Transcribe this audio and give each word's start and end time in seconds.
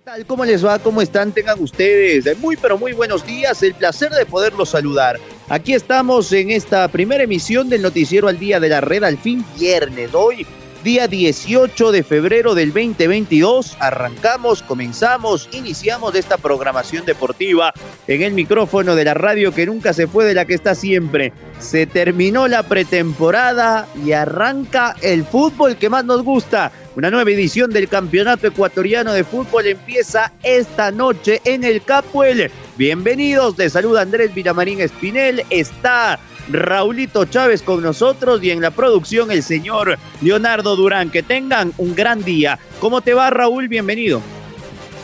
¿Qué 0.00 0.04
tal? 0.04 0.24
¿Cómo 0.24 0.46
les 0.46 0.64
va? 0.64 0.78
¿Cómo 0.78 1.02
están? 1.02 1.30
Tengan 1.30 1.60
ustedes 1.60 2.38
muy, 2.38 2.56
pero 2.56 2.78
muy 2.78 2.92
buenos 2.92 3.26
días. 3.26 3.62
El 3.62 3.74
placer 3.74 4.10
de 4.10 4.24
poderlos 4.24 4.70
saludar. 4.70 5.20
Aquí 5.50 5.74
estamos 5.74 6.32
en 6.32 6.48
esta 6.48 6.88
primera 6.88 7.22
emisión 7.22 7.68
del 7.68 7.82
Noticiero 7.82 8.26
al 8.26 8.38
Día 8.38 8.58
de 8.58 8.70
la 8.70 8.80
Red, 8.80 9.04
al 9.04 9.18
fin 9.18 9.44
viernes. 9.58 10.14
Hoy, 10.14 10.46
día 10.82 11.08
18 11.08 11.92
de 11.92 12.02
febrero 12.02 12.54
del 12.54 12.72
2022, 12.72 13.76
arrancamos, 13.80 14.62
comenzamos, 14.62 15.48
iniciamos 15.52 16.14
esta 16.14 16.38
programación 16.38 17.04
deportiva 17.04 17.72
en 18.06 18.22
el 18.22 18.32
micrófono 18.32 18.94
de 18.94 19.04
la 19.04 19.14
radio 19.14 19.52
que 19.52 19.66
nunca 19.66 19.92
se 19.92 20.06
fue 20.06 20.24
de 20.24 20.34
la 20.34 20.46
que 20.46 20.54
está 20.54 20.74
siempre. 20.74 21.32
Se 21.58 21.86
terminó 21.86 22.48
la 22.48 22.62
pretemporada 22.62 23.88
y 24.04 24.12
arranca 24.12 24.96
el 25.02 25.24
fútbol 25.24 25.76
que 25.76 25.90
más 25.90 26.04
nos 26.04 26.22
gusta. 26.22 26.72
Una 26.96 27.10
nueva 27.10 27.30
edición 27.30 27.70
del 27.70 27.88
Campeonato 27.88 28.46
Ecuatoriano 28.46 29.12
de 29.12 29.24
Fútbol 29.24 29.66
empieza 29.66 30.32
esta 30.42 30.90
noche 30.90 31.40
en 31.44 31.64
el 31.64 31.82
Capuel. 31.82 32.50
Bienvenidos, 32.76 33.58
les 33.58 33.74
saluda 33.74 34.00
Andrés 34.00 34.34
Villamarín 34.34 34.80
Espinel. 34.80 35.44
Está 35.50 36.18
Raulito 36.52 37.24
Chávez 37.24 37.62
con 37.62 37.82
nosotros 37.82 38.42
y 38.42 38.50
en 38.50 38.60
la 38.60 38.70
producción 38.70 39.30
el 39.30 39.42
señor 39.42 39.98
Leonardo 40.20 40.76
Durán. 40.76 41.10
Que 41.10 41.22
tengan 41.22 41.72
un 41.78 41.94
gran 41.94 42.22
día. 42.22 42.58
¿Cómo 42.80 43.00
te 43.00 43.14
va, 43.14 43.30
Raúl? 43.30 43.68
Bienvenido. 43.68 44.20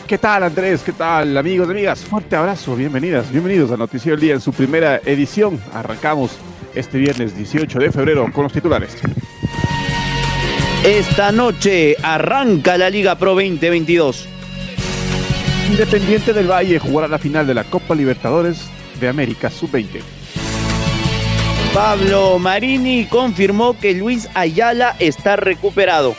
¿Qué 0.07 0.17
tal, 0.17 0.43
Andrés? 0.43 0.83
¿Qué 0.83 0.93
tal, 0.93 1.35
amigos 1.35 1.67
y 1.67 1.71
amigas? 1.71 1.99
Fuerte 1.99 2.37
abrazo, 2.37 2.77
bienvenidas, 2.77 3.29
bienvenidos 3.29 3.71
a 3.71 3.77
Noticiero 3.77 4.15
del 4.15 4.21
Día 4.21 4.33
en 4.35 4.41
su 4.41 4.53
primera 4.53 5.01
edición. 5.03 5.59
Arrancamos 5.73 6.37
este 6.73 6.97
viernes 6.97 7.35
18 7.35 7.79
de 7.79 7.91
febrero 7.91 8.31
con 8.31 8.43
los 8.43 8.53
titulares. 8.53 8.95
Esta 10.85 11.33
noche 11.33 11.97
arranca 12.01 12.77
la 12.77 12.89
Liga 12.89 13.17
Pro 13.17 13.31
2022. 13.31 14.29
Independiente 15.69 16.31
del 16.31 16.49
Valle 16.49 16.79
jugará 16.79 17.09
la 17.09 17.17
final 17.17 17.45
de 17.45 17.53
la 17.53 17.65
Copa 17.65 17.93
Libertadores 17.93 18.69
de 19.01 19.09
América 19.09 19.49
Sub-20. 19.49 20.01
Pablo 21.77 22.39
Marini 22.39 23.05
confirmó 23.05 23.77
que 23.77 23.93
Luis 23.93 24.27
Ayala 24.33 24.95
está 24.97 25.35
recuperado. 25.35 26.15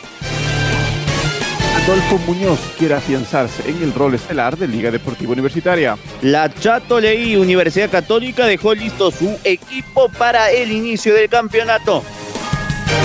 Adolfo 1.83 2.17
Muñoz 2.19 2.61
quiere 2.77 2.93
afianzarse 2.93 3.69
en 3.69 3.83
el 3.83 3.93
rol 3.93 4.15
estelar 4.15 4.55
de 4.55 4.69
Liga 4.69 4.89
Deportiva 4.89 5.33
Universitaria. 5.33 5.97
La 6.21 6.49
Chato 6.49 7.01
Leí 7.01 7.35
Universidad 7.35 7.89
Católica 7.89 8.45
dejó 8.45 8.73
listo 8.73 9.11
su 9.11 9.37
equipo 9.43 10.07
para 10.07 10.49
el 10.49 10.71
inicio 10.71 11.13
del 11.13 11.27
campeonato. 11.27 12.03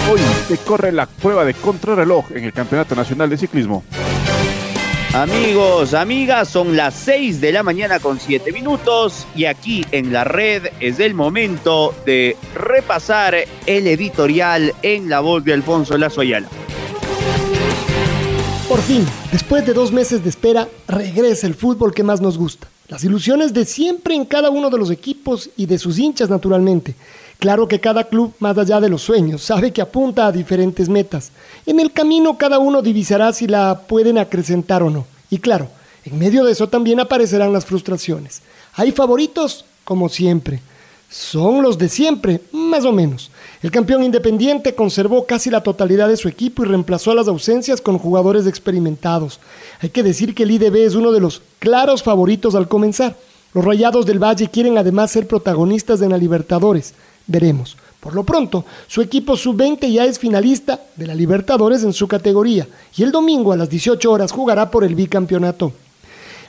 Hoy 0.08 0.20
se 0.46 0.56
corre 0.58 0.92
la 0.92 1.06
prueba 1.06 1.44
de 1.44 1.54
contrarreloj 1.54 2.26
en 2.36 2.44
el 2.44 2.52
Campeonato 2.52 2.94
Nacional 2.94 3.30
de 3.30 3.36
Ciclismo. 3.36 3.82
Amigos, 5.14 5.94
amigas, 5.94 6.48
son 6.48 6.76
las 6.76 6.92
6 6.94 7.40
de 7.40 7.52
la 7.52 7.62
mañana 7.62 8.00
con 8.00 8.18
7 8.18 8.50
minutos 8.50 9.28
y 9.36 9.44
aquí 9.44 9.84
en 9.92 10.12
la 10.12 10.24
red 10.24 10.64
es 10.80 10.98
el 10.98 11.14
momento 11.14 11.94
de 12.04 12.36
repasar 12.52 13.36
el 13.64 13.86
editorial 13.86 14.74
en 14.82 15.08
la 15.08 15.20
voz 15.20 15.44
de 15.44 15.52
Alfonso 15.52 15.96
Lazo 15.96 16.22
Ayala. 16.22 16.48
Por 18.68 18.80
fin, 18.80 19.06
después 19.30 19.64
de 19.64 19.72
dos 19.72 19.92
meses 19.92 20.24
de 20.24 20.30
espera, 20.30 20.66
regresa 20.88 21.46
el 21.46 21.54
fútbol 21.54 21.94
que 21.94 22.02
más 22.02 22.20
nos 22.20 22.36
gusta. 22.36 22.66
Las 22.88 23.04
ilusiones 23.04 23.54
de 23.54 23.66
siempre 23.66 24.16
en 24.16 24.24
cada 24.24 24.50
uno 24.50 24.68
de 24.68 24.78
los 24.78 24.90
equipos 24.90 25.48
y 25.56 25.66
de 25.66 25.78
sus 25.78 25.96
hinchas 25.96 26.28
naturalmente. 26.28 26.96
Claro 27.38 27.68
que 27.68 27.80
cada 27.80 28.04
club, 28.04 28.32
más 28.38 28.56
allá 28.56 28.80
de 28.80 28.88
los 28.88 29.02
sueños, 29.02 29.42
sabe 29.42 29.72
que 29.72 29.82
apunta 29.82 30.26
a 30.26 30.32
diferentes 30.32 30.88
metas. 30.88 31.30
En 31.66 31.80
el 31.80 31.92
camino 31.92 32.38
cada 32.38 32.58
uno 32.58 32.80
divisará 32.80 33.32
si 33.32 33.46
la 33.46 33.82
pueden 33.86 34.18
acrecentar 34.18 34.82
o 34.82 34.90
no. 34.90 35.06
Y 35.30 35.38
claro, 35.38 35.68
en 36.04 36.18
medio 36.18 36.44
de 36.44 36.52
eso 36.52 36.68
también 36.68 37.00
aparecerán 37.00 37.52
las 37.52 37.64
frustraciones. 37.64 38.42
Hay 38.74 38.92
favoritos, 38.92 39.64
como 39.84 40.08
siempre. 40.08 40.60
Son 41.10 41.62
los 41.62 41.78
de 41.78 41.88
siempre, 41.88 42.40
más 42.50 42.84
o 42.84 42.92
menos. 42.92 43.30
El 43.62 43.70
campeón 43.70 44.02
independiente 44.02 44.74
conservó 44.74 45.26
casi 45.26 45.48
la 45.48 45.62
totalidad 45.62 46.08
de 46.08 46.16
su 46.16 46.28
equipo 46.28 46.64
y 46.64 46.66
reemplazó 46.66 47.14
las 47.14 47.28
ausencias 47.28 47.80
con 47.80 47.98
jugadores 47.98 48.46
experimentados. 48.46 49.38
Hay 49.80 49.90
que 49.90 50.02
decir 50.02 50.34
que 50.34 50.42
el 50.42 50.50
IDB 50.50 50.76
es 50.84 50.94
uno 50.94 51.12
de 51.12 51.20
los 51.20 51.40
claros 51.60 52.02
favoritos 52.02 52.54
al 52.54 52.68
comenzar. 52.68 53.16
Los 53.54 53.64
Rayados 53.64 54.06
del 54.06 54.18
Valle 54.18 54.48
quieren 54.48 54.76
además 54.76 55.12
ser 55.12 55.28
protagonistas 55.28 56.00
de 56.00 56.08
la 56.08 56.18
Libertadores. 56.18 56.94
Veremos. 57.26 57.76
Por 58.00 58.14
lo 58.14 58.24
pronto, 58.24 58.66
su 58.86 59.00
equipo 59.00 59.36
sub-20 59.36 59.90
ya 59.90 60.04
es 60.04 60.18
finalista 60.18 60.80
de 60.94 61.06
la 61.06 61.14
Libertadores 61.14 61.82
en 61.84 61.94
su 61.94 62.06
categoría 62.06 62.68
y 62.96 63.02
el 63.02 63.10
domingo 63.10 63.52
a 63.52 63.56
las 63.56 63.70
18 63.70 64.12
horas 64.12 64.30
jugará 64.30 64.70
por 64.70 64.84
el 64.84 64.94
bicampeonato. 64.94 65.72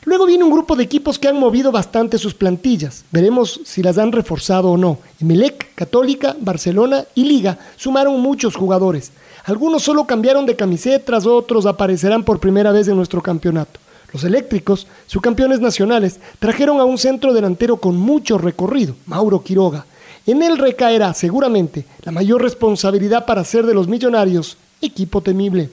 Luego 0.03 0.27
viene 0.27 0.43
un 0.43 0.51
grupo 0.51 0.75
de 0.75 0.83
equipos 0.83 1.17
que 1.17 1.27
han 1.27 1.39
movido 1.39 1.71
bastante 1.71 2.19
sus 2.19 2.35
plantillas. 2.35 3.05
Veremos 3.09 3.61
si 3.63 3.81
las 3.81 3.97
han 3.97 4.11
reforzado 4.11 4.69
o 4.69 4.77
no. 4.77 4.99
Emelec, 5.19 5.73
Católica, 5.73 6.35
Barcelona 6.39 7.05
y 7.15 7.23
Liga 7.23 7.57
sumaron 7.75 8.21
muchos 8.21 8.55
jugadores. 8.55 9.11
Algunos 9.45 9.81
solo 9.81 10.05
cambiaron 10.05 10.45
de 10.45 10.55
camisetas, 10.55 11.25
otros 11.25 11.65
aparecerán 11.65 12.23
por 12.23 12.39
primera 12.39 12.71
vez 12.71 12.87
en 12.87 12.97
nuestro 12.97 13.21
campeonato. 13.21 13.79
Los 14.13 14.23
eléctricos, 14.23 14.87
subcampeones 15.07 15.59
nacionales, 15.59 16.19
trajeron 16.37 16.79
a 16.79 16.83
un 16.83 16.97
centro 16.97 17.33
delantero 17.33 17.77
con 17.77 17.97
mucho 17.97 18.37
recorrido, 18.37 18.95
Mauro 19.07 19.41
Quiroga. 19.41 19.85
En 20.27 20.41
él 20.41 20.57
recaerá 20.57 21.13
seguramente 21.13 21.85
la 22.03 22.11
mayor 22.11 22.41
responsabilidad 22.41 23.25
para 23.25 23.43
ser 23.43 23.65
de 23.65 23.73
los 23.73 23.87
millonarios 23.87 24.57
equipo 24.81 25.21
temible. 25.21 25.69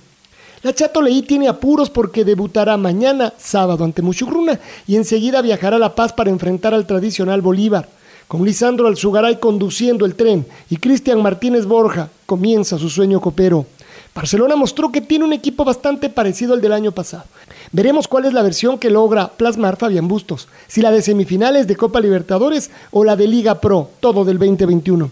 La 0.62 0.72
Chato 0.72 1.02
Leí 1.02 1.22
tiene 1.22 1.48
apuros 1.48 1.90
porque 1.90 2.24
debutará 2.24 2.76
mañana, 2.76 3.32
sábado, 3.36 3.84
ante 3.84 4.02
Muchugruna 4.02 4.60
y 4.86 4.96
enseguida 4.96 5.42
viajará 5.42 5.76
a 5.76 5.80
La 5.80 5.94
Paz 5.94 6.12
para 6.12 6.30
enfrentar 6.30 6.72
al 6.72 6.86
tradicional 6.86 7.40
Bolívar. 7.42 7.88
Con 8.28 8.44
Lisandro 8.44 8.86
Alzugaray 8.86 9.40
conduciendo 9.40 10.06
el 10.06 10.14
tren 10.14 10.46
y 10.70 10.76
Cristian 10.76 11.20
Martínez 11.20 11.66
Borja 11.66 12.10
comienza 12.26 12.78
su 12.78 12.88
sueño 12.88 13.20
copero. 13.20 13.66
Barcelona 14.14 14.54
mostró 14.54 14.92
que 14.92 15.00
tiene 15.00 15.24
un 15.24 15.32
equipo 15.32 15.64
bastante 15.64 16.08
parecido 16.08 16.54
al 16.54 16.60
del 16.60 16.72
año 16.72 16.92
pasado. 16.92 17.24
Veremos 17.72 18.06
cuál 18.06 18.26
es 18.26 18.34
la 18.34 18.42
versión 18.42 18.78
que 18.78 18.90
logra 18.90 19.28
plasmar 19.28 19.78
Fabián 19.78 20.06
Bustos, 20.06 20.46
si 20.68 20.82
la 20.82 20.90
de 20.90 21.00
semifinales 21.00 21.66
de 21.66 21.74
Copa 21.74 22.00
Libertadores 22.00 22.70
o 22.90 23.02
la 23.02 23.16
de 23.16 23.26
Liga 23.26 23.62
Pro, 23.62 23.88
todo 23.98 24.26
del 24.26 24.38
2021. 24.38 25.10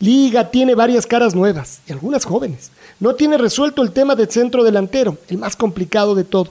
Liga 0.00 0.50
tiene 0.50 0.74
varias 0.74 1.06
caras 1.06 1.36
nuevas 1.36 1.80
y 1.86 1.92
algunas 1.92 2.24
jóvenes. 2.24 2.72
No 2.98 3.14
tiene 3.14 3.38
resuelto 3.38 3.82
el 3.82 3.92
tema 3.92 4.16
del 4.16 4.28
centro 4.28 4.64
delantero, 4.64 5.16
el 5.28 5.38
más 5.38 5.54
complicado 5.54 6.16
de 6.16 6.24
todo. 6.24 6.48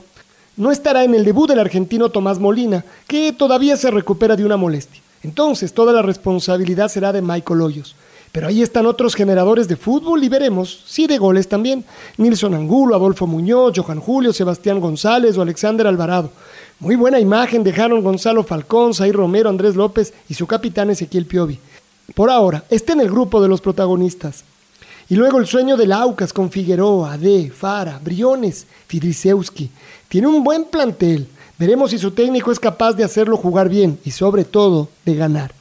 No 0.56 0.72
estará 0.72 1.04
en 1.04 1.14
el 1.14 1.26
debut 1.26 1.50
del 1.50 1.60
argentino 1.60 2.08
Tomás 2.08 2.40
Molina, 2.40 2.86
que 3.06 3.34
todavía 3.34 3.76
se 3.76 3.92
recupera 3.92 4.38
de 4.38 4.46
una 4.46 4.56
molestia. 4.56 5.02
Entonces 5.22 5.74
toda 5.74 5.92
la 5.92 6.02
responsabilidad 6.02 6.88
será 6.88 7.12
de 7.12 7.22
Michael 7.22 7.62
Hoyos. 7.62 7.96
Pero 8.36 8.48
ahí 8.48 8.62
están 8.62 8.86
otros 8.86 9.16
generadores 9.16 9.70
de 9.70 9.78
fútbol 9.78 10.22
y 10.22 10.28
veremos, 10.28 10.84
sí 10.86 11.08
de 11.08 11.18
goles 11.18 11.48
también. 11.48 11.86
Nilson 12.18 12.54
Angulo, 12.54 12.94
Adolfo 12.94 13.26
Muñoz, 13.26 13.72
Johan 13.78 14.02
Julio, 14.02 14.34
Sebastián 14.34 14.82
González 14.82 15.38
o 15.38 15.42
Alexander 15.42 15.88
Alvarado. 15.88 16.32
Muy 16.82 16.98
buena 16.98 17.18
imagen 17.18 17.64
dejaron 17.64 18.04
Gonzalo 18.04 18.44
Falcón, 18.44 18.94
Zair 18.94 19.16
Romero, 19.16 19.48
Andrés 19.48 19.78
López 19.78 20.14
y 20.28 20.34
su 20.34 20.48
capitán 20.48 20.90
Ezequiel 20.90 21.28
Piovi. 21.28 21.58
Por 22.14 22.30
ahora, 22.30 22.66
está 22.70 22.92
en 22.92 23.00
el 23.00 23.10
grupo 23.10 23.42
de 23.42 23.48
los 23.48 23.62
protagonistas. 23.62 24.44
Y 25.08 25.16
luego 25.16 25.40
el 25.40 25.48
sueño 25.48 25.78
del 25.78 25.94
Aucas 25.94 26.34
con 26.34 26.52
Figueroa, 26.52 27.14
Ade, 27.14 27.52
Fara, 27.52 28.02
Briones, 28.04 28.68
Fidrisewski. 28.88 29.70
Tiene 30.10 30.28
un 30.28 30.44
buen 30.44 30.66
plantel. 30.66 31.26
Veremos 31.58 31.92
si 31.92 31.98
su 31.98 32.12
técnico 32.12 32.52
es 32.52 32.60
capaz 32.60 32.96
de 32.96 33.06
hacerlo 33.06 33.38
jugar 33.38 33.70
bien 33.70 33.98
y 34.04 34.12
sobre 34.12 34.44
todo 34.44 34.90
de 35.06 35.16
ganar. 35.16 35.54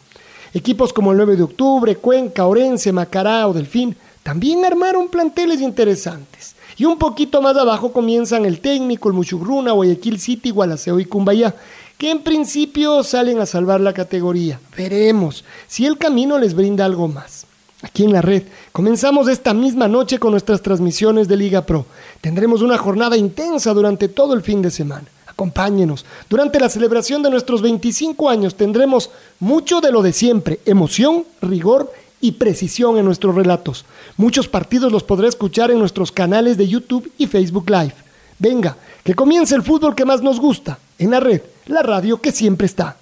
Equipos 0.55 0.93
como 0.93 1.11
el 1.11 1.17
9 1.17 1.37
de 1.37 1.43
octubre, 1.43 1.97
Cuenca, 1.97 2.47
Orense, 2.47 2.93
Macará 2.93 3.49
o 3.49 3.53
Delfín 3.53 3.97
también 4.23 4.65
armaron 4.65 5.09
planteles 5.09 5.61
interesantes. 5.61 6.55
Y 6.77 6.85
un 6.85 6.97
poquito 6.97 7.43
más 7.43 7.57
abajo 7.57 7.93
comienzan 7.93 8.47
el 8.47 8.61
técnico, 8.61 9.09
el 9.09 9.15
Muchugruna, 9.15 9.73
Guayaquil 9.73 10.19
City, 10.19 10.51
Gualaceo 10.51 10.99
y 11.01 11.05
Cumbayá, 11.05 11.55
que 11.99 12.11
en 12.11 12.23
principio 12.23 13.03
salen 13.03 13.41
a 13.41 13.47
salvar 13.47 13.81
la 13.81 13.93
categoría. 13.93 14.61
Veremos 14.77 15.45
si 15.67 15.87
el 15.87 15.99
camino 15.99 16.39
les 16.39 16.55
brinda 16.55 16.85
algo 16.85 17.09
más. 17.09 17.47
Aquí 17.83 18.05
en 18.05 18.13
la 18.13 18.23
red 18.23 18.45
comenzamos 18.73 19.29
esta 19.29 19.53
misma 19.53 19.89
noche 19.89 20.19
con 20.19 20.31
nuestras 20.31 20.63
transmisiones 20.63 21.29
de 21.29 21.37
Liga 21.37 21.67
Pro. 21.67 21.85
Tendremos 22.21 22.63
una 22.63 22.79
jornada 22.79 23.17
intensa 23.17 23.75
durante 23.75 24.09
todo 24.09 24.35
el 24.35 24.43
fin 24.43 24.63
de 24.63 24.71
semana. 24.71 25.07
Acompáñenos. 25.35 26.07
Durante 26.31 26.61
la 26.61 26.69
celebración 26.69 27.23
de 27.25 27.31
nuestros 27.31 27.61
25 27.61 28.31
años 28.31 28.55
tendremos 28.55 29.11
mucho 29.41 29.81
de 29.81 29.91
lo 29.91 30.01
de 30.01 30.13
siempre, 30.13 30.61
emoción, 30.65 31.25
rigor 31.43 31.93
y 32.21 32.33
precisión 32.33 32.99
en 32.99 33.05
nuestros 33.05 33.35
relatos. 33.35 33.85
Muchos 34.17 34.47
partidos 34.47 34.93
los 34.93 35.03
podré 35.03 35.27
escuchar 35.27 35.73
en 35.73 35.81
nuestros 35.81 36.13
canales 36.13 36.57
de 36.57 36.69
YouTube 36.69 37.11
y 37.19 37.27
Facebook 37.27 37.69
Live. 37.69 37.95
Venga, 38.39 38.77
que 39.03 39.15
comience 39.15 39.57
el 39.57 39.65
fútbol 39.65 39.97
que 39.97 40.05
más 40.05 40.23
nos 40.23 40.39
gusta, 40.39 40.79
en 40.99 41.11
la 41.11 41.19
red, 41.19 41.43
la 41.67 41.83
radio 41.83 42.21
que 42.21 42.31
siempre 42.31 42.67
está. 42.67 42.97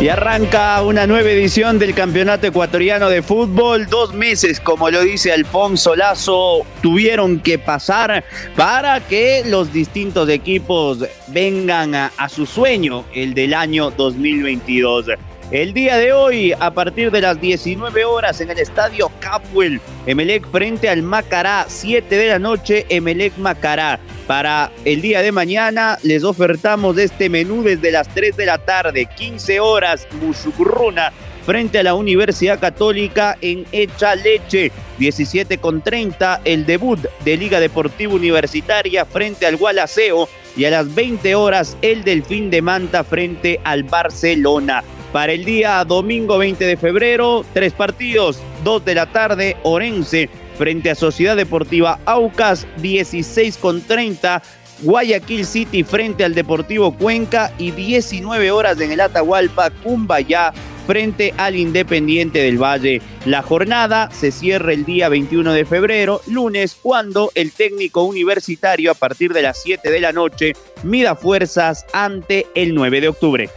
Y 0.00 0.08
arranca 0.08 0.80
una 0.80 1.06
nueva 1.06 1.28
edición 1.28 1.78
del 1.78 1.94
Campeonato 1.94 2.46
Ecuatoriano 2.46 3.10
de 3.10 3.20
Fútbol. 3.20 3.86
Dos 3.86 4.14
meses, 4.14 4.58
como 4.58 4.88
lo 4.88 5.02
dice 5.02 5.30
Alfonso 5.30 5.94
Lazo, 5.94 6.64
tuvieron 6.80 7.38
que 7.38 7.58
pasar 7.58 8.24
para 8.56 9.00
que 9.00 9.42
los 9.44 9.74
distintos 9.74 10.30
equipos 10.30 11.04
vengan 11.28 11.94
a, 11.94 12.28
su 12.30 12.46
sueño, 12.46 13.04
el 13.12 13.34
del 13.34 13.52
año 13.52 13.90
2022. 13.90 15.04
El 15.50 15.74
día 15.74 15.96
de 15.96 16.12
hoy, 16.12 16.52
a 16.60 16.70
partir 16.72 17.10
de 17.10 17.20
las 17.20 17.40
19 17.40 18.04
horas 18.04 18.40
en 18.40 18.50
el 18.50 18.58
estadio 18.60 19.10
Capwell, 19.18 19.80
Emelec 20.06 20.48
frente 20.48 20.88
al 20.88 21.02
Macará, 21.02 21.64
7 21.66 22.16
de 22.16 22.28
la 22.28 22.38
noche, 22.38 22.86
Emelec 22.88 23.36
Macará. 23.36 23.98
Para 24.28 24.70
el 24.84 25.02
día 25.02 25.22
de 25.22 25.32
mañana 25.32 25.98
les 26.04 26.22
ofertamos 26.22 26.96
este 26.98 27.28
menú 27.28 27.64
desde 27.64 27.90
las 27.90 28.06
3 28.14 28.36
de 28.36 28.46
la 28.46 28.58
tarde, 28.58 29.06
15 29.06 29.58
horas, 29.58 30.06
Musugruna 30.22 31.12
frente 31.44 31.80
a 31.80 31.82
la 31.82 31.94
Universidad 31.94 32.60
Católica 32.60 33.36
en 33.40 33.66
Echa 33.72 34.14
Leche. 34.14 34.70
17 34.98 35.58
con 35.58 35.82
30, 35.82 36.42
el 36.44 36.64
debut 36.64 37.00
de 37.24 37.36
Liga 37.36 37.58
Deportiva 37.58 38.14
Universitaria 38.14 39.04
frente 39.04 39.46
al 39.46 39.56
Gualaceo. 39.56 40.28
Y 40.56 40.64
a 40.66 40.70
las 40.70 40.94
20 40.94 41.34
horas, 41.34 41.76
el 41.82 42.04
Delfín 42.04 42.50
de 42.50 42.62
Manta 42.62 43.02
frente 43.02 43.60
al 43.64 43.82
Barcelona. 43.82 44.84
Para 45.12 45.32
el 45.32 45.44
día 45.44 45.84
domingo 45.84 46.38
20 46.38 46.64
de 46.64 46.76
febrero, 46.76 47.44
tres 47.52 47.72
partidos, 47.72 48.40
2 48.62 48.84
de 48.84 48.94
la 48.94 49.06
tarde, 49.06 49.56
Orense 49.64 50.28
frente 50.56 50.90
a 50.90 50.94
Sociedad 50.94 51.36
Deportiva 51.36 51.98
Aucas, 52.04 52.66
16 52.76 53.56
con 53.56 53.80
30. 53.80 54.42
Guayaquil 54.82 55.44
City 55.44 55.82
frente 55.82 56.24
al 56.24 56.34
Deportivo 56.34 56.96
Cuenca 56.96 57.52
y 57.58 57.72
19 57.72 58.50
horas 58.50 58.80
en 58.80 58.92
el 58.92 59.00
Atahualpa, 59.00 59.70
Cumbayá 59.70 60.52
frente 60.86 61.34
al 61.36 61.56
Independiente 61.56 62.40
del 62.40 62.62
Valle. 62.62 63.02
La 63.24 63.42
jornada 63.42 64.10
se 64.10 64.30
cierra 64.30 64.72
el 64.72 64.84
día 64.84 65.08
21 65.08 65.52
de 65.52 65.64
febrero, 65.64 66.20
lunes, 66.26 66.76
cuando 66.80 67.30
el 67.34 67.52
técnico 67.52 68.02
universitario 68.04 68.90
a 68.90 68.94
partir 68.94 69.32
de 69.32 69.42
las 69.42 69.62
7 69.62 69.90
de 69.90 70.00
la 70.00 70.12
noche 70.12 70.54
mida 70.82 71.14
fuerzas 71.14 71.84
ante 71.92 72.46
el 72.54 72.74
9 72.74 73.00
de 73.00 73.08
octubre. 73.08 73.50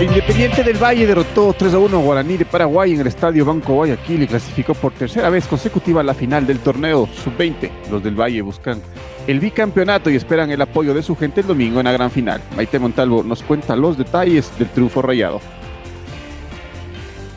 Independiente 0.00 0.64
del 0.64 0.76
Valle 0.76 1.06
derrotó 1.06 1.54
3 1.56 1.74
a 1.74 1.78
1 1.78 1.96
a 1.96 2.02
Guaraní 2.02 2.36
de 2.36 2.44
Paraguay 2.44 2.92
en 2.92 3.00
el 3.00 3.06
estadio 3.06 3.44
Banco 3.44 3.74
Guayaquil 3.74 4.24
y 4.24 4.26
clasificó 4.26 4.74
por 4.74 4.92
tercera 4.92 5.30
vez 5.30 5.46
consecutiva 5.46 6.00
a 6.00 6.04
la 6.04 6.14
final 6.14 6.46
del 6.46 6.58
torneo 6.58 7.06
sub-20. 7.06 7.70
Los 7.92 8.02
del 8.02 8.18
Valle 8.20 8.42
buscan 8.42 8.82
el 9.28 9.38
bicampeonato 9.38 10.10
y 10.10 10.16
esperan 10.16 10.50
el 10.50 10.60
apoyo 10.60 10.94
de 10.94 11.02
su 11.02 11.14
gente 11.14 11.42
el 11.42 11.46
domingo 11.46 11.78
en 11.78 11.84
la 11.84 11.92
gran 11.92 12.10
final. 12.10 12.42
Maite 12.56 12.80
Montalvo 12.80 13.22
nos 13.22 13.44
cuenta 13.44 13.76
los 13.76 13.96
detalles 13.96 14.50
del 14.58 14.68
triunfo 14.68 15.00
rayado. 15.00 15.40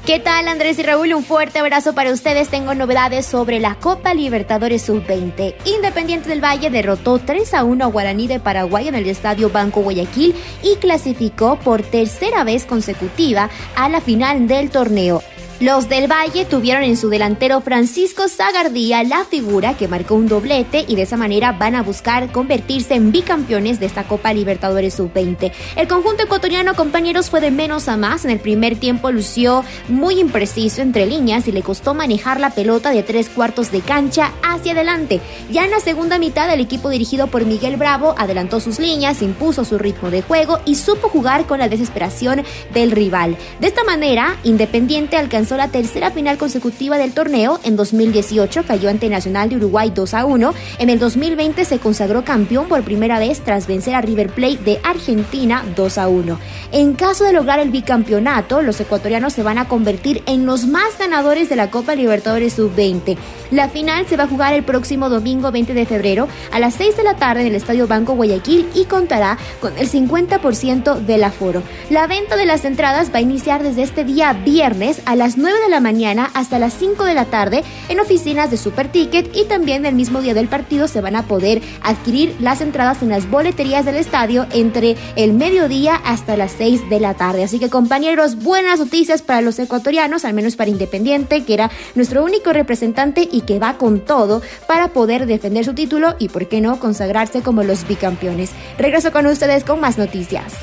¿Qué 0.08 0.22
tal 0.22 0.48
Andrés 0.48 0.80
y 0.80 0.84
Raúl? 0.84 1.14
Un 1.14 1.26
fuerte 1.26 1.60
abrazo 1.60 1.94
para 1.94 2.14
ustedes. 2.14 2.48
Tengo 2.48 2.74
novedades 2.74 3.26
sobre 3.26 3.60
la 3.60 3.76
Copa 3.76 4.14
Libertadores 4.14 4.84
Sub-20. 4.84 5.54
Independiente 5.66 6.30
del 6.30 6.42
Valle 6.42 6.70
derrotó 6.70 7.20
3 7.20 7.54
a 7.54 7.66
1 7.66 7.84
a 7.84 7.88
Guaraní 7.88 8.26
de 8.26 8.40
Paraguay 8.40 8.88
en 8.88 8.96
el 8.96 9.06
Estadio 9.08 9.50
Banco 9.50 9.82
Guayaquil 9.82 10.34
y 10.64 10.78
clasificó 10.78 11.60
por 11.60 11.82
tercera 11.82 12.46
vez 12.46 12.64
consecutiva 12.64 13.50
a 13.76 13.90
la 13.90 14.00
final 14.00 14.48
del 14.48 14.70
torneo. 14.70 15.22
Los 15.60 15.90
del 15.90 16.06
Valle 16.06 16.46
tuvieron 16.46 16.84
en 16.84 16.96
su 16.96 17.10
delantero 17.10 17.62
Francisco 17.62 18.28
Zagardía 18.28 19.04
la 19.04 19.26
figura 19.26 19.76
que 19.76 19.88
marcó 19.88 20.14
un 20.14 20.28
doblete 20.28 20.86
y 20.88 20.96
de 20.96 21.02
esa 21.02 21.18
manera 21.18 21.52
van 21.52 21.74
a 21.74 21.82
buscar 21.82 22.32
convertirse 22.32 22.94
en 22.94 23.12
bicampeones 23.12 23.80
de 23.80 23.88
esta 23.88 24.04
Copa 24.04 24.36
Libertadores 24.36 24.94
Sub-20. 24.94 25.52
El 25.76 25.88
conjunto 25.88 26.22
ecuatoriano, 26.22 26.76
compañeros, 26.76 27.32
fue 27.32 27.42
de 27.42 27.50
menos 27.50 27.88
a 27.88 27.98
más. 27.98 28.24
En 28.24 28.30
el 28.30 28.40
primer 28.40 28.76
tiempo 28.76 29.12
lució 29.12 29.66
muy 29.88 30.20
impreciso 30.20 30.84
entre 30.84 31.08
líneas 31.08 31.48
y 31.48 31.52
le 31.52 31.64
costó 31.64 31.96
manejar 31.96 32.40
la 32.40 32.52
pelota 32.52 32.92
de 32.92 33.02
tres 33.02 33.28
cuartos 33.28 33.72
de 33.72 33.82
cancha 33.82 34.34
hacia 34.44 34.74
adelante. 34.74 35.22
Ya 35.50 35.66
en 35.66 35.72
la 35.72 35.80
segunda 35.80 36.20
mitad, 36.20 36.54
el 36.54 36.60
equipo 36.60 36.90
dirigido 36.90 37.26
por 37.28 37.46
Miguel 37.46 37.78
Bravo 37.78 38.14
adelantó 38.20 38.60
sus 38.60 38.78
líneas, 38.78 39.24
impuso 39.24 39.66
su 39.66 39.80
ritmo 39.80 40.12
de 40.12 40.22
juego 40.22 40.60
y 40.66 40.76
supo 40.76 41.10
jugar 41.10 41.48
con 41.48 41.58
la 41.58 41.68
desesperación 41.68 42.44
del 42.76 42.92
rival. 42.92 43.36
De 43.60 43.66
esta 43.66 43.84
manera, 43.84 44.38
Independiente 44.44 45.18
alcanzó 45.18 45.47
la 45.56 45.70
tercera 45.70 46.12
final 46.12 46.38
consecutiva 46.38 46.98
del 46.98 47.14
torneo. 47.14 47.60
En 47.64 47.78
2018 47.78 48.64
cayó 48.68 48.90
ante 48.90 49.08
Nacional 49.08 49.48
de 49.50 49.56
Uruguay 49.56 49.92
2 49.94 50.14
a 50.14 50.26
1. 50.26 50.54
En 50.80 50.90
el 50.90 51.00
2020 51.00 51.64
se 51.64 51.80
consagró 51.80 52.26
campeón 52.26 52.68
por 52.68 52.84
primera 52.84 53.20
vez 53.20 53.42
tras 53.42 53.68
vencer 53.68 53.96
a 53.96 54.02
River 54.02 54.30
Plate 54.30 54.58
de 54.58 54.80
Argentina 54.84 55.64
2 55.76 55.98
a 55.98 56.08
1. 56.10 56.40
En 56.72 56.94
caso 56.96 57.24
de 57.24 57.34
lograr 57.34 57.60
el 57.60 57.70
bicampeonato, 57.70 58.62
los 58.62 58.82
ecuatorianos 58.82 59.34
se 59.34 59.44
van 59.44 59.58
a 59.58 59.68
convertir 59.68 60.24
en 60.26 60.46
los 60.46 60.66
más 60.66 60.98
ganadores 60.98 61.48
de 61.48 61.56
la 61.56 61.72
Copa 61.72 61.96
Libertadores 61.96 62.54
Sub-20. 62.54 63.16
La 63.52 63.70
final 63.70 64.06
se 64.08 64.18
va 64.18 64.26
a 64.26 64.28
jugar 64.28 64.54
el 64.54 64.64
próximo 64.64 65.10
domingo 65.10 65.52
20 65.52 65.74
de 65.74 65.86
febrero 65.86 66.28
a 66.52 66.60
las 66.60 66.74
6 66.74 66.98
de 66.98 67.04
la 67.04 67.16
tarde 67.16 67.42
en 67.42 67.48
el 67.48 67.56
Estadio 67.56 67.88
Banco 67.88 68.14
Guayaquil 68.14 68.68
y 68.74 68.86
contará 68.86 69.38
con 69.62 69.78
el 69.78 69.90
50% 69.90 71.00
del 71.00 71.24
aforo. 71.24 71.64
La 71.90 72.08
venta 72.08 72.36
de 72.36 72.46
las 72.46 72.66
entradas 72.66 73.14
va 73.14 73.20
a 73.20 73.22
iniciar 73.22 73.64
desde 73.64 73.84
este 73.84 74.04
día 74.04 74.34
viernes 74.34 75.02
a 75.06 75.16
las 75.16 75.37
9 75.38 75.60
de 75.62 75.70
la 75.70 75.80
mañana 75.80 76.32
hasta 76.34 76.58
las 76.58 76.74
5 76.74 77.06
de 77.06 77.14
la 77.14 77.26
tarde 77.26 77.64
en 77.90 78.00
oficinas 78.00 78.50
de 78.50 78.58
Super 78.58 78.92
Ticket 78.92 79.36
y 79.36 79.46
también 79.46 79.86
el 79.86 79.94
mismo 79.94 80.22
día 80.22 80.34
del 80.34 80.48
partido 80.48 80.88
se 80.88 81.00
van 81.00 81.16
a 81.16 81.24
poder 81.24 81.62
adquirir 81.84 82.36
las 82.40 82.62
entradas 82.62 83.04
en 83.04 83.10
las 83.10 83.30
boleterías 83.30 83.86
del 83.86 83.98
estadio 83.98 84.48
entre 84.52 84.98
el 85.16 85.34
mediodía 85.34 85.96
hasta 85.96 86.38
las 86.38 86.54
6 86.54 86.90
de 86.90 87.00
la 87.00 87.14
tarde. 87.14 87.44
Así 87.44 87.60
que 87.60 87.70
compañeros, 87.70 88.38
buenas 88.38 88.80
noticias 88.80 89.22
para 89.22 89.42
los 89.42 89.60
ecuatorianos, 89.60 90.26
al 90.26 90.34
menos 90.34 90.56
para 90.56 90.72
Independiente, 90.72 91.44
que 91.44 91.54
era 91.54 91.72
nuestro 91.94 92.24
único 92.24 92.52
representante 92.52 93.28
y 93.32 93.42
que 93.42 93.60
va 93.60 93.78
con 93.78 94.00
todo 94.00 94.42
para 94.68 94.88
poder 94.90 95.28
defender 95.28 95.66
su 95.66 95.74
título 95.74 96.16
y, 96.18 96.30
por 96.30 96.48
qué 96.48 96.62
no, 96.62 96.80
consagrarse 96.80 97.42
como 97.42 97.64
los 97.64 97.88
bicampeones. 97.88 98.52
Regreso 98.78 99.12
con 99.12 99.28
ustedes 99.28 99.64
con 99.64 99.80
más 99.80 100.00
noticias. 100.00 100.54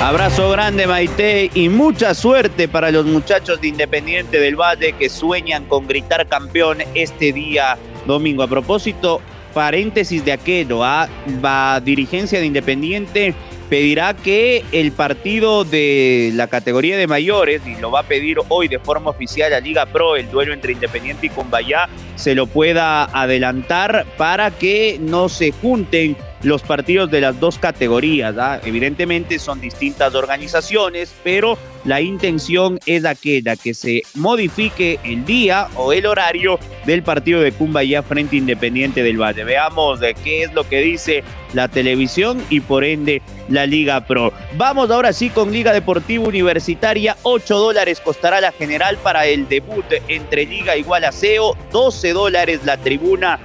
Abrazo 0.00 0.48
grande 0.50 0.86
Maite 0.86 1.50
y 1.54 1.68
mucha 1.68 2.14
suerte 2.14 2.68
para 2.68 2.92
los 2.92 3.04
muchachos 3.04 3.60
de 3.60 3.68
Independiente 3.68 4.38
del 4.38 4.54
Valle 4.54 4.92
que 4.92 5.08
sueñan 5.08 5.64
con 5.64 5.88
gritar 5.88 6.28
campeón 6.28 6.78
este 6.94 7.32
día 7.32 7.76
domingo. 8.06 8.44
A 8.44 8.46
propósito, 8.46 9.20
paréntesis 9.52 10.24
de 10.24 10.30
aquello, 10.30 10.84
¿ah? 10.84 11.08
la 11.42 11.82
dirigencia 11.84 12.38
de 12.38 12.46
Independiente 12.46 13.34
pedirá 13.68 14.14
que 14.14 14.64
el 14.70 14.92
partido 14.92 15.64
de 15.64 16.30
la 16.32 16.46
categoría 16.46 16.96
de 16.96 17.08
mayores, 17.08 17.62
y 17.66 17.74
lo 17.76 17.90
va 17.90 18.00
a 18.00 18.04
pedir 18.04 18.38
hoy 18.48 18.68
de 18.68 18.78
forma 18.78 19.10
oficial 19.10 19.52
a 19.52 19.58
Liga 19.58 19.84
Pro, 19.86 20.14
el 20.14 20.30
duelo 20.30 20.52
entre 20.52 20.72
Independiente 20.72 21.26
y 21.26 21.30
Cumbayá, 21.30 21.88
se 22.14 22.36
lo 22.36 22.46
pueda 22.46 23.04
adelantar 23.04 24.06
para 24.16 24.52
que 24.52 24.98
no 25.00 25.28
se 25.28 25.50
junten 25.50 26.16
los 26.42 26.62
partidos 26.62 27.10
de 27.10 27.20
las 27.20 27.38
dos 27.40 27.58
categorías. 27.58 28.36
¿ah? 28.38 28.60
Evidentemente 28.64 29.38
son 29.38 29.60
distintas 29.60 30.14
organizaciones, 30.14 31.14
pero 31.24 31.58
la 31.84 32.00
intención 32.00 32.78
es 32.86 33.04
aquella 33.04 33.56
que 33.56 33.74
se 33.74 34.02
modifique 34.14 34.98
el 35.04 35.24
día 35.24 35.68
o 35.74 35.92
el 35.92 36.06
horario 36.06 36.58
del 36.84 37.02
partido 37.02 37.40
de 37.40 37.52
Cumbayá 37.52 38.02
frente 38.02 38.36
a 38.36 38.38
Independiente 38.38 39.02
del 39.02 39.20
Valle. 39.20 39.44
Veamos 39.44 40.00
de 40.00 40.14
qué 40.14 40.42
es 40.44 40.52
lo 40.52 40.68
que 40.68 40.80
dice 40.80 41.24
la 41.54 41.68
televisión 41.68 42.42
y 42.50 42.60
por 42.60 42.84
ende 42.84 43.22
la 43.48 43.66
Liga 43.66 44.04
Pro. 44.06 44.32
Vamos 44.56 44.90
ahora 44.90 45.12
sí 45.12 45.30
con 45.30 45.52
Liga 45.52 45.72
Deportiva 45.72 46.26
Universitaria. 46.26 47.16
8 47.22 47.58
dólares 47.58 48.00
costará 48.00 48.40
la 48.40 48.52
general 48.52 48.98
para 48.98 49.26
el 49.26 49.48
debut 49.48 49.86
entre 50.08 50.44
Liga 50.44 50.76
y 50.76 50.82
Gualaceo. 50.82 51.56
12 51.72 52.12
dólares 52.12 52.60
la 52.64 52.76
tribuna 52.76 53.38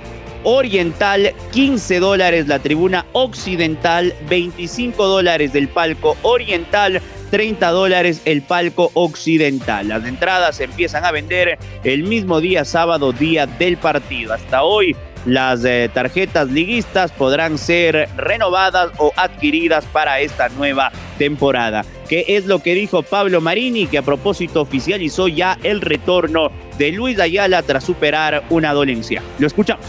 oriental, 0.44 1.34
15 1.52 2.00
dólares 2.00 2.48
la 2.48 2.60
tribuna 2.60 3.06
occidental, 3.14 4.14
25 4.30 5.08
dólares 5.08 5.54
del 5.54 5.68
palco 5.68 6.18
oriental, 6.22 7.02
30 7.32 7.72
dólares 7.72 8.22
el 8.26 8.42
palco 8.42 8.92
occidental. 8.94 9.88
Las 9.88 10.06
entradas 10.06 10.58
se 10.58 10.66
empiezan 10.66 11.06
a 11.06 11.12
vender 11.12 11.58
el 11.84 12.04
mismo 12.04 12.42
día 12.42 12.66
sábado, 12.66 13.12
día 13.12 13.48
del 13.48 13.78
partido. 13.78 14.34
Hasta 14.34 14.64
hoy 14.64 14.96
las 15.26 15.64
eh, 15.64 15.90
tarjetas 15.94 16.50
liguistas 16.50 17.12
podrán 17.12 17.58
ser 17.58 18.10
renovadas 18.18 18.92
o 18.98 19.14
adquiridas 19.16 19.86
para 19.86 20.20
esta 20.20 20.50
nueva 20.50 20.92
temporada. 21.18 21.86
¿Qué 22.10 22.26
es 22.28 22.46
lo 22.46 22.60
que 22.60 22.76
dijo 22.76 23.04
Pablo 23.04 23.40
Marini, 23.42 23.88
que 23.88 23.98
a 23.98 24.02
propósito 24.02 24.62
oficializó 24.62 25.28
ya 25.28 25.58
el 25.64 25.82
retorno 25.82 26.52
de 26.78 26.92
Luis 26.92 27.20
Ayala 27.20 27.64
tras 27.64 27.84
superar 27.86 28.44
una 28.50 28.74
dolencia? 28.74 29.24
Lo 29.40 29.48
escuchamos. 29.48 29.86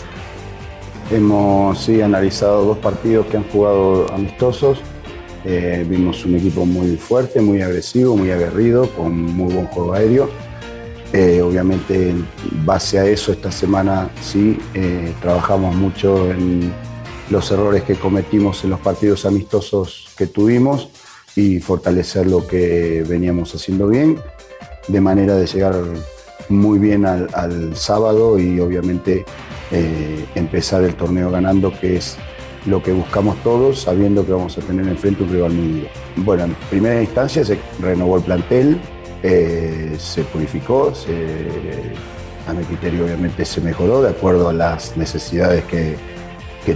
Hemos 1.11 1.79
sí, 1.85 2.01
analizado 2.01 2.65
dos 2.65 2.79
partidos 2.79 3.27
que 3.27 3.37
han 3.37 3.45
jugado 3.45 4.07
amistosos. 4.13 4.79
Eh, 5.45 5.85
vimos 5.89 6.25
un 6.25 6.37
equipo 6.37 6.65
muy 6.65 6.97
fuerte, 6.97 7.41
muy 7.41 7.61
agresivo, 7.61 8.17
muy 8.17 8.31
aguerrido, 8.31 8.89
con 8.91 9.15
muy 9.15 9.53
buen 9.53 9.67
juego 9.67 9.93
aéreo 9.93 10.31
eh, 11.15 11.41
obviamente, 11.43 12.11
en 12.11 12.27
base 12.67 12.99
a 12.99 13.07
eso, 13.07 13.31
esta 13.31 13.53
semana 13.53 14.11
sí 14.21 14.59
eh, 14.75 15.15
trabajamos 15.23 15.73
mucho 15.77 16.29
en 16.33 16.73
los 17.31 17.53
errores 17.53 17.85
que 17.85 17.95
cometimos 17.95 18.65
en 18.65 18.71
los 18.71 18.81
partidos 18.81 19.25
amistosos 19.25 20.09
que 20.19 20.27
tuvimos 20.27 20.89
y 21.37 21.61
fortalecer 21.61 22.27
lo 22.27 22.45
que 22.45 23.05
veníamos 23.09 23.55
haciendo 23.55 23.87
bien, 23.87 24.19
de 24.89 25.01
manera 25.01 25.37
de 25.37 25.47
llegar 25.47 25.77
muy 26.49 26.81
bien 26.81 27.07
al, 27.07 27.77
sábado 27.77 28.37
y 28.37 28.59
obviamente 28.59 29.25
eh, 29.71 30.25
empezar 30.35 30.83
el 30.85 30.95
torneo 30.95 31.31
ganando, 31.31 31.73
que 31.79 31.97
es 31.97 32.17
lo 32.67 32.83
que 32.83 32.93
buscamos 32.93 33.37
todos, 33.43 33.83
sabiendo 33.83 34.25
que 34.25 34.33
vamos 34.33 34.57
a 34.59 34.61
tener 34.61 34.87
enfrente 34.89 35.23
un 35.23 35.33
rival 35.33 35.53
muy 35.53 35.81
duro. 35.81 35.89
Bueno, 36.17 36.45
en 36.45 36.55
primera 36.71 37.01
instancia 37.01 37.45
se 37.45 37.59
renovó 37.81 38.17
el 38.17 38.23
plantel, 38.23 38.81
eh, 39.23 39.95
se 39.99 40.23
purificó, 40.25 40.93
a 42.47 42.53
mi 42.53 42.65
criterio 42.65 43.05
obviamente 43.05 43.45
se 43.45 43.61
mejoró 43.61 44.03
de 44.03 44.11
acuerdo 44.11 44.49
a 44.49 44.53
las 44.53 44.97
necesidades 44.97 45.65
que, 45.65 45.97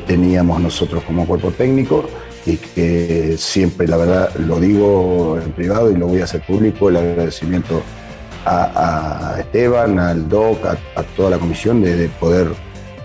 teníamos 0.07 0.61
nosotros 0.61 1.03
como 1.05 1.27
cuerpo 1.27 1.51
técnico 1.51 2.05
y 2.45 2.59
que 2.59 3.37
siempre, 3.39 3.89
la 3.89 3.97
verdad, 3.97 4.35
lo 4.37 4.61
digo 4.61 5.39
en 5.43 5.51
privado 5.53 5.91
y 5.91 5.97
lo 5.97 6.09
voy 6.09 6.21
a 6.21 6.25
hacer 6.25 6.43
público, 6.43 6.91
el 6.91 6.99
agradecimiento 6.99 7.83
a, 8.45 9.37
Esteban, 9.39 9.99
al 9.99 10.29
DOC, 10.29 10.65
a, 10.67 11.03
toda 11.17 11.31
la 11.31 11.39
comisión 11.39 11.81
de, 11.81 12.11
poder 12.21 12.49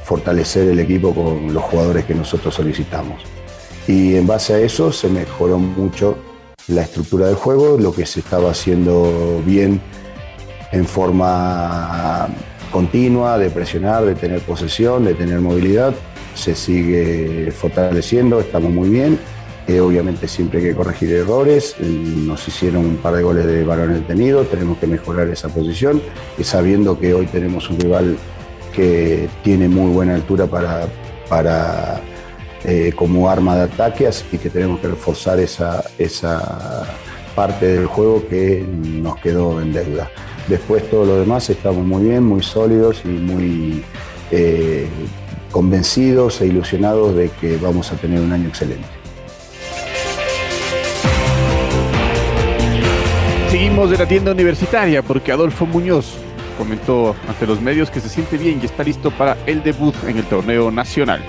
fortalecer 0.04 0.68
el 0.68 0.80
equipo 0.80 1.14
con 1.14 1.54
los 1.54 1.64
jugadores 1.64 2.06
que 2.06 2.14
nosotros 2.14 2.54
solicitamos. 2.54 3.22
Y 3.88 4.16
en 4.16 4.28
base 4.28 4.54
a 4.54 4.60
eso 4.60 4.92
se 4.92 5.10
mejoró 5.10 5.58
mucho 5.58 6.18
la 6.68 6.84
estructura 6.84 7.28
del 7.28 7.36
juego, 7.36 7.78
lo 7.78 7.94
que 7.94 8.06
se 8.06 8.22
estaba 8.22 8.52
haciendo 8.52 9.42
bien 9.46 9.82
en 10.72 10.86
forma 10.86 12.30
continua, 12.72 13.38
de 13.38 13.50
presionar, 13.50 14.06
de 14.06 14.16
tener 14.16 14.42
posesión, 14.42 15.06
de 15.06 15.14
tener 15.14 15.40
movilidad, 15.40 15.94
se 16.34 16.56
sigue 16.56 17.52
fortaleciendo, 17.52 18.40
estamos 18.40 18.72
muy 18.72 18.90
bien. 18.90 19.20
Eh, 19.68 19.80
obviamente 19.80 20.28
siempre 20.28 20.60
hay 20.60 20.66
que 20.66 20.76
corregir 20.76 21.14
errores, 21.14 21.76
nos 21.80 22.46
hicieron 22.46 22.86
un 22.86 22.98
par 22.98 23.14
de 23.14 23.24
goles 23.24 23.46
de 23.46 23.64
balón 23.64 23.94
detenido, 23.94 24.44
tenemos 24.44 24.78
que 24.78 24.88
mejorar 24.88 25.30
esa 25.30 25.48
posición 25.48 26.02
y 26.38 26.44
sabiendo 26.44 27.00
que 27.00 27.14
hoy 27.14 27.28
tenemos 27.28 27.70
un 27.70 27.80
rival 27.80 28.18
que 28.76 29.30
tiene 29.44 29.70
muy 29.70 29.92
buena 29.92 30.16
altura 30.16 30.48
para, 30.48 30.88
para 31.30 32.02
eh, 32.66 32.92
como 32.96 33.30
arma 33.30 33.56
de 33.56 33.62
ataque, 33.64 34.08
así 34.08 34.38
que 34.38 34.50
tenemos 34.50 34.80
que 34.80 34.88
reforzar 34.88 35.40
esa, 35.40 35.84
esa 35.98 36.86
parte 37.36 37.66
del 37.66 37.86
juego 37.86 38.28
que 38.28 38.66
nos 38.68 39.18
quedó 39.18 39.62
en 39.62 39.74
deuda. 39.74 40.10
Después 40.48 40.90
todo 40.90 41.06
lo 41.06 41.20
demás 41.20 41.50
estamos 41.50 41.86
muy 41.86 42.04
bien, 42.04 42.24
muy 42.24 42.44
sólidos 42.44 43.02
y 43.06 43.10
muy 43.10 43.84
eh, 44.32 44.88
convencidos 45.52 46.42
e 46.42 46.48
ilusionados 46.48 47.16
de 47.16 47.30
que 47.30 47.58
vamos 47.58 47.92
a 47.92 47.96
tener 47.96 48.20
un 48.20 48.34
año 48.34 48.48
excelente. 48.48 48.88
Seguimos 53.50 53.92
de 53.92 53.98
la 53.98 54.08
tienda 54.08 54.32
universitaria 54.32 55.04
porque 55.04 55.32
Adolfo 55.32 55.66
Muñoz 55.66 56.18
comentó 56.54 57.16
ante 57.28 57.46
los 57.46 57.62
medios 57.62 57.90
que 57.90 58.00
se 58.00 58.10
siente 58.10 58.38
bien 58.38 58.60
y 58.62 58.66
está 58.66 58.84
listo 58.84 59.12
para 59.12 59.38
el 59.46 59.64
debut 59.64 59.96
en 60.08 60.18
el 60.18 60.26
torneo 60.26 60.72
nacional. 60.72 61.22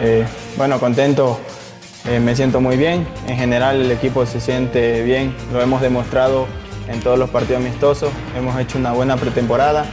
Eh, 0.00 0.26
bueno, 0.56 0.78
contento, 0.78 1.40
eh, 2.06 2.20
me 2.20 2.36
siento 2.36 2.60
muy 2.60 2.76
bien. 2.76 3.06
En 3.26 3.36
general 3.36 3.80
el 3.80 3.90
equipo 3.90 4.26
se 4.26 4.40
siente 4.40 5.02
bien, 5.02 5.34
lo 5.52 5.60
hemos 5.60 5.80
demostrado 5.80 6.46
en 6.88 7.00
todos 7.00 7.18
los 7.18 7.30
partidos 7.30 7.62
amistosos. 7.62 8.10
Hemos 8.36 8.58
hecho 8.60 8.78
una 8.78 8.92
buena 8.92 9.16
pretemporada. 9.16 9.86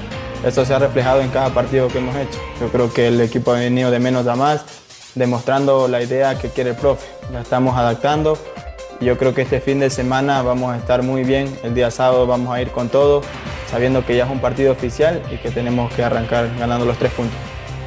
Eso 0.46 0.65
se 0.65 0.74
ha 0.74 0.79
reflejado 0.79 1.22
en 1.22 1.29
cada 1.29 1.50
partido 1.50 1.88
que 1.88 1.98
hemos 1.98 2.15
hecho. 2.15 2.39
Yo 2.60 2.70
creo 2.70 2.94
que 2.94 3.08
el 3.08 3.22
equipo 3.22 3.51
ha 3.51 3.60
venido 3.60 3.89
de 3.91 4.00
menos 4.00 4.27
a 4.27 4.36
más, 4.36 4.65
demostrando 5.15 5.88
la 5.88 6.01
idea 6.01 6.38
que 6.38 6.50
quiere 6.50 6.72
el 6.72 6.75
profe. 6.75 7.08
La 7.32 7.41
estamos 7.41 7.77
adaptando. 7.77 8.38
Yo 9.00 9.16
creo 9.16 9.36
que 9.36 9.44
este 9.44 9.62
fin 9.62 9.80
de 9.80 9.92
semana 9.92 10.42
vamos 10.42 10.74
a 10.74 10.77
estar 10.77 11.04
muy 11.04 11.24
bien. 11.24 11.56
El 11.63 11.75
día 11.75 11.92
sábado 11.92 12.25
vamos 12.25 12.56
a 12.56 12.62
ir 12.62 12.72
con 12.72 12.89
todo, 12.89 13.22
sabiendo 13.70 14.04
que 14.04 14.18
ya 14.18 14.25
es 14.25 14.32
un 14.32 14.39
partido 14.39 14.72
oficial 14.72 15.22
y 15.32 15.38
que 15.38 15.51
tenemos 15.51 15.94
que 15.94 16.04
arrancar 16.04 16.50
ganando 16.58 16.84
los 16.84 16.98
tres 16.98 17.12
puntos. 17.12 17.38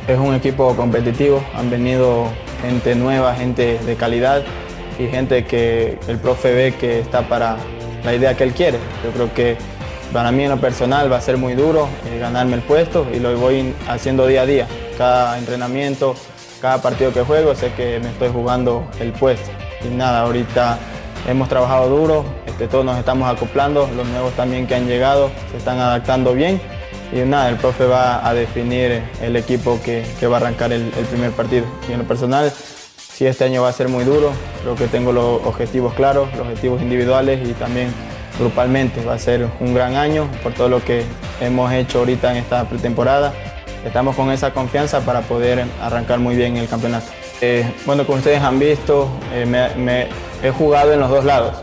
Es 0.06 0.18
un 0.18 0.34
equipo 0.34 0.76
competitivo, 0.76 1.42
han 1.54 1.68
venido 1.68 2.28
gente 2.62 2.94
nueva, 2.94 3.34
gente 3.34 3.80
de 3.84 3.96
calidad 3.96 4.44
y 5.00 5.08
gente 5.08 5.44
que 5.46 5.98
el 6.06 6.18
profe 6.18 6.54
ve 6.54 6.74
que 6.78 7.00
está 7.00 7.22
para 7.22 7.56
la 8.04 8.14
idea 8.14 8.36
que 8.36 8.44
él 8.44 8.52
quiere. 8.52 8.78
Yo 9.04 9.10
creo 9.10 9.34
que 9.34 9.56
para 10.12 10.30
mí 10.30 10.44
en 10.44 10.50
lo 10.50 10.60
personal 10.60 11.10
va 11.10 11.16
a 11.16 11.20
ser 11.20 11.38
muy 11.38 11.54
duro 11.54 11.88
eh, 12.06 12.20
ganarme 12.20 12.54
el 12.54 12.62
puesto 12.62 13.06
y 13.12 13.18
lo 13.18 13.36
voy 13.36 13.74
haciendo 13.88 14.28
día 14.28 14.42
a 14.42 14.46
día. 14.46 14.68
Cada 14.96 15.38
entrenamiento, 15.38 16.14
cada 16.60 16.80
partido 16.80 17.12
que 17.12 17.22
juego, 17.22 17.56
sé 17.56 17.72
que 17.72 17.98
me 17.98 18.10
estoy 18.10 18.28
jugando 18.28 18.88
el 19.00 19.12
puesto. 19.12 19.50
Y 19.84 19.88
nada, 19.94 20.20
ahorita 20.20 20.78
hemos 21.28 21.48
trabajado 21.48 21.88
duro, 21.88 22.24
este, 22.46 22.68
todos 22.68 22.84
nos 22.84 22.98
estamos 22.98 23.28
acoplando, 23.28 23.88
los 23.96 24.06
nuevos 24.06 24.32
también 24.34 24.66
que 24.66 24.74
han 24.74 24.86
llegado 24.86 25.30
se 25.50 25.58
están 25.58 25.78
adaptando 25.78 26.34
bien 26.34 26.60
y 27.12 27.18
nada, 27.20 27.48
el 27.48 27.56
profe 27.56 27.86
va 27.86 28.26
a 28.26 28.34
definir 28.34 29.02
el 29.20 29.36
equipo 29.36 29.80
que, 29.84 30.04
va 30.26 30.36
a 30.36 30.40
arrancar 30.40 30.72
el, 30.72 30.90
primer 31.10 31.32
partido. 31.32 31.64
Y 31.88 31.92
en 31.92 31.98
lo 31.98 32.04
personal, 32.04 32.52
sí, 32.96 33.26
este 33.26 33.44
año 33.44 33.62
va 33.62 33.68
a 33.68 33.72
ser 33.72 33.88
muy 33.88 34.04
duro, 34.04 34.30
creo 34.62 34.76
que 34.76 34.86
tengo 34.86 35.10
los 35.10 35.44
objetivos 35.44 35.92
claros, 35.94 36.28
los 36.36 36.46
objetivos 36.46 36.80
individuales 36.80 37.48
y 37.48 37.52
también 37.54 37.92
grupalmente. 38.38 39.04
Va 39.04 39.14
a 39.14 39.18
ser 39.18 39.48
un 39.58 39.74
gran 39.74 39.96
año 39.96 40.28
por 40.42 40.52
todo 40.52 40.68
lo 40.68 40.84
que 40.84 41.02
hemos 41.40 41.72
hecho 41.72 41.98
ahorita 41.98 42.30
en 42.30 42.36
esta 42.36 42.68
pretemporada. 42.68 43.32
Estamos 43.84 44.14
con 44.14 44.30
esa 44.30 44.52
confianza 44.52 45.00
para 45.00 45.22
poder 45.22 45.64
arrancar 45.82 46.20
muy 46.20 46.36
bien 46.36 46.56
el 46.58 46.68
campeonato. 46.68 47.06
Eh, 47.40 47.64
bueno, 47.86 48.06
como 48.06 48.18
ustedes 48.18 48.40
han 48.40 48.58
visto, 48.58 49.08
eh, 49.32 49.46
me, 49.46 50.08
he 50.42 50.50
jugado 50.50 50.92
en 50.92 51.00
los 51.00 51.10
dos 51.10 51.24
lados, 51.24 51.56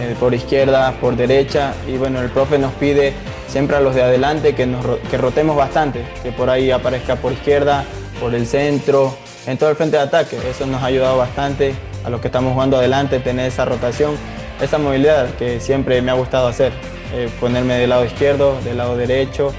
eh, 0.00 0.14
por 0.18 0.34
izquierda, 0.34 0.92
por 1.00 1.16
derecha, 1.16 1.74
y 1.86 1.96
bueno, 1.96 2.20
el 2.20 2.30
profe 2.30 2.58
nos 2.58 2.72
pide 2.74 3.12
siempre 3.48 3.76
a 3.76 3.80
los 3.80 3.94
de 3.94 4.02
adelante 4.02 4.54
que, 4.54 4.66
nos, 4.66 4.84
que 5.10 5.18
rotemos 5.18 5.56
bastante, 5.56 6.04
que 6.22 6.32
por 6.32 6.48
ahí 6.48 6.70
aparezca 6.70 7.16
por 7.16 7.32
izquierda, 7.32 7.84
por 8.20 8.34
el 8.34 8.46
centro, 8.46 9.16
en 9.46 9.58
todo 9.58 9.70
el 9.70 9.76
frente 9.76 9.96
de 9.96 10.02
ataque. 10.02 10.38
Eso 10.48 10.66
nos 10.66 10.82
ha 10.82 10.86
ayudado 10.86 11.18
bastante 11.18 11.74
a 12.04 12.10
los 12.10 12.20
que 12.20 12.28
estamos 12.28 12.52
jugando 12.52 12.76
adelante, 12.76 13.20
tener 13.20 13.46
esa 13.46 13.64
rotación, 13.64 14.14
esa 14.60 14.78
movilidad 14.78 15.30
que 15.34 15.60
siempre 15.60 16.00
me 16.02 16.10
ha 16.10 16.14
gustado 16.14 16.48
hacer. 16.48 16.72
Eh, 17.14 17.28
ponerme 17.40 17.74
del 17.74 17.90
lado 17.90 18.06
izquierdo, 18.06 18.58
del 18.62 18.78
lado 18.78 18.96
derecho, 18.96 19.52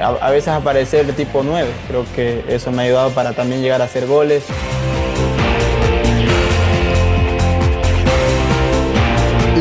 a, 0.00 0.08
a 0.24 0.30
veces 0.30 0.48
aparecer 0.48 1.10
tipo 1.14 1.42
9. 1.42 1.68
Creo 1.88 2.04
que 2.14 2.44
eso 2.48 2.70
me 2.70 2.82
ha 2.82 2.84
ayudado 2.84 3.10
para 3.10 3.32
también 3.32 3.60
llegar 3.60 3.82
a 3.82 3.86
hacer 3.86 4.06
goles. 4.06 4.44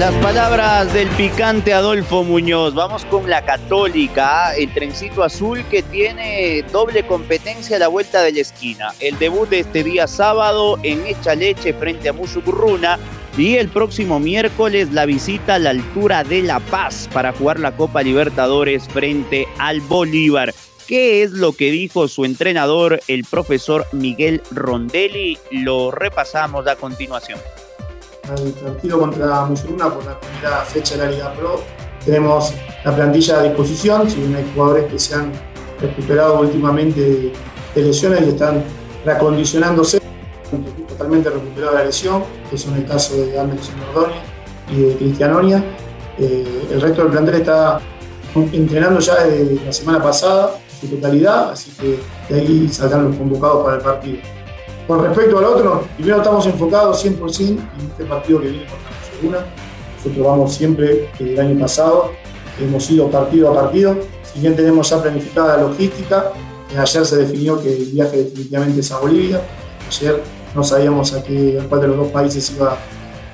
Las 0.02 0.16
palabras 0.16 0.92
del 0.96 1.08
picante 1.10 1.76
Adolfo 1.76 2.24
Muñoz. 2.24 2.74
Vamos 2.74 3.06
con 3.06 3.30
la 3.30 3.46
Católica, 3.46 4.56
el 4.56 4.74
trencito 4.74 5.22
azul 5.22 5.64
que 5.70 5.84
tiene 5.84 6.66
doble 6.72 7.06
competencia 7.06 7.76
a 7.76 7.80
la 7.80 7.88
vuelta 7.88 8.24
de 8.24 8.32
la 8.32 8.40
esquina. 8.40 8.96
El 9.00 9.20
debut 9.20 9.48
de 9.48 9.60
este 9.60 9.84
día 9.84 10.08
sábado 10.08 10.80
en 10.82 11.06
Echa 11.06 11.36
Leche 11.36 11.76
frente 11.76 12.10
a 12.10 12.14
Musucurruna 12.14 12.98
y 13.38 13.58
el 13.58 13.70
próximo 13.70 14.20
miércoles 14.20 14.92
la 14.92 15.06
visita 15.06 15.54
a 15.54 15.60
la 15.60 15.70
altura 15.70 16.24
de 16.24 16.42
La 16.42 16.60
Paz 16.60 17.08
para 17.14 17.32
jugar 17.32 17.60
la 17.60 17.74
Copa 17.74 18.02
Libertadores 18.02 18.88
frente 18.88 19.48
al 19.60 19.82
Bolívar. 19.82 20.52
¿Qué 20.88 21.22
es 21.22 21.30
lo 21.30 21.54
que 21.54 21.70
dijo 21.70 22.08
su 22.08 22.26
entrenador, 22.26 23.02
el 23.08 23.24
profesor 23.24 23.86
Miguel 23.92 24.42
Rondelli? 24.50 25.38
Lo 25.52 25.92
repasamos 25.92 26.66
a 26.66 26.76
continuación 26.76 27.38
al 28.30 28.52
partido 28.52 29.00
contra 29.00 29.46
Musuruna 29.46 29.94
por 29.94 30.06
la 30.06 30.20
primera 30.20 30.58
fecha 30.66 30.96
de 30.96 31.06
la 31.06 31.12
Liga 31.12 31.34
Pro. 31.34 31.62
Tenemos 32.06 32.54
la 32.84 32.96
plantilla 32.96 33.40
a 33.40 33.44
disposición, 33.44 34.10
si 34.10 34.18
bien 34.18 34.36
hay 34.36 34.52
jugadores 34.54 34.92
que 34.92 35.00
se 35.00 35.16
han 35.16 35.32
recuperado 35.80 36.40
últimamente 36.40 37.34
de, 37.76 37.82
lesiones 37.82 38.22
y 38.22 38.30
están 38.30 38.64
reacondicionándose, 39.06 40.02
totalmente 40.88 41.30
recuperado 41.30 41.76
la 41.76 41.86
lesión, 41.86 42.24
que 42.50 42.58
son 42.58 42.76
el 42.76 42.86
caso 42.86 43.16
de 43.16 43.40
Anderson 43.40 43.76
Nordoni 43.80 44.16
y 44.72 44.82
de 44.82 44.96
Cristianonia. 44.96 45.64
Eh, 46.18 46.68
el 46.72 46.82
resto 46.82 47.04
del 47.04 47.12
plantel 47.12 47.36
está 47.36 47.80
entrenando 48.36 49.00
ya 49.00 49.24
desde 49.24 49.66
la 49.66 49.74
semana 49.74 50.04
pasada, 50.04 50.58
su 50.80 50.88
totalidad, 50.88 51.52
así 51.52 51.72
que 51.72 52.00
de 52.34 52.42
ahí 52.42 52.70
saldrán 52.70 53.06
los 53.06 53.16
convocados 53.16 53.64
para 53.64 53.78
el 53.78 53.82
partido. 53.82 54.41
Con 54.92 55.06
respecto 55.06 55.38
al 55.38 55.46
otro, 55.46 55.86
primero 55.96 56.18
estamos 56.18 56.46
enfocados 56.48 57.06
100% 57.06 57.48
en 57.48 57.58
este 57.92 58.04
partido 58.04 58.42
que 58.42 58.50
viene 58.50 58.66
contra 58.66 58.90
Segunda. 59.16 59.46
Nosotros 59.96 60.28
vamos 60.28 60.54
siempre, 60.54 61.10
el 61.18 61.40
año 61.40 61.58
pasado, 61.62 62.12
hemos 62.60 62.92
ido 62.92 63.10
partido 63.10 63.52
a 63.52 63.62
partido. 63.62 63.96
Si 64.22 64.42
bien 64.42 64.54
tenemos 64.54 64.90
ya 64.90 65.02
planificada 65.02 65.56
la 65.56 65.64
logística, 65.64 66.34
ayer 66.78 67.06
se 67.06 67.16
definió 67.16 67.62
que 67.62 67.74
el 67.74 67.86
viaje 67.86 68.18
definitivamente 68.18 68.82
es 68.82 68.92
a 68.92 69.00
Bolivia. 69.00 69.42
Ayer 69.88 70.22
no 70.54 70.62
sabíamos 70.62 71.14
a, 71.14 71.24
qué, 71.24 71.58
a 71.58 71.76
de 71.78 71.88
los 71.88 71.96
dos 71.96 72.08
países 72.10 72.52
iba, 72.52 72.76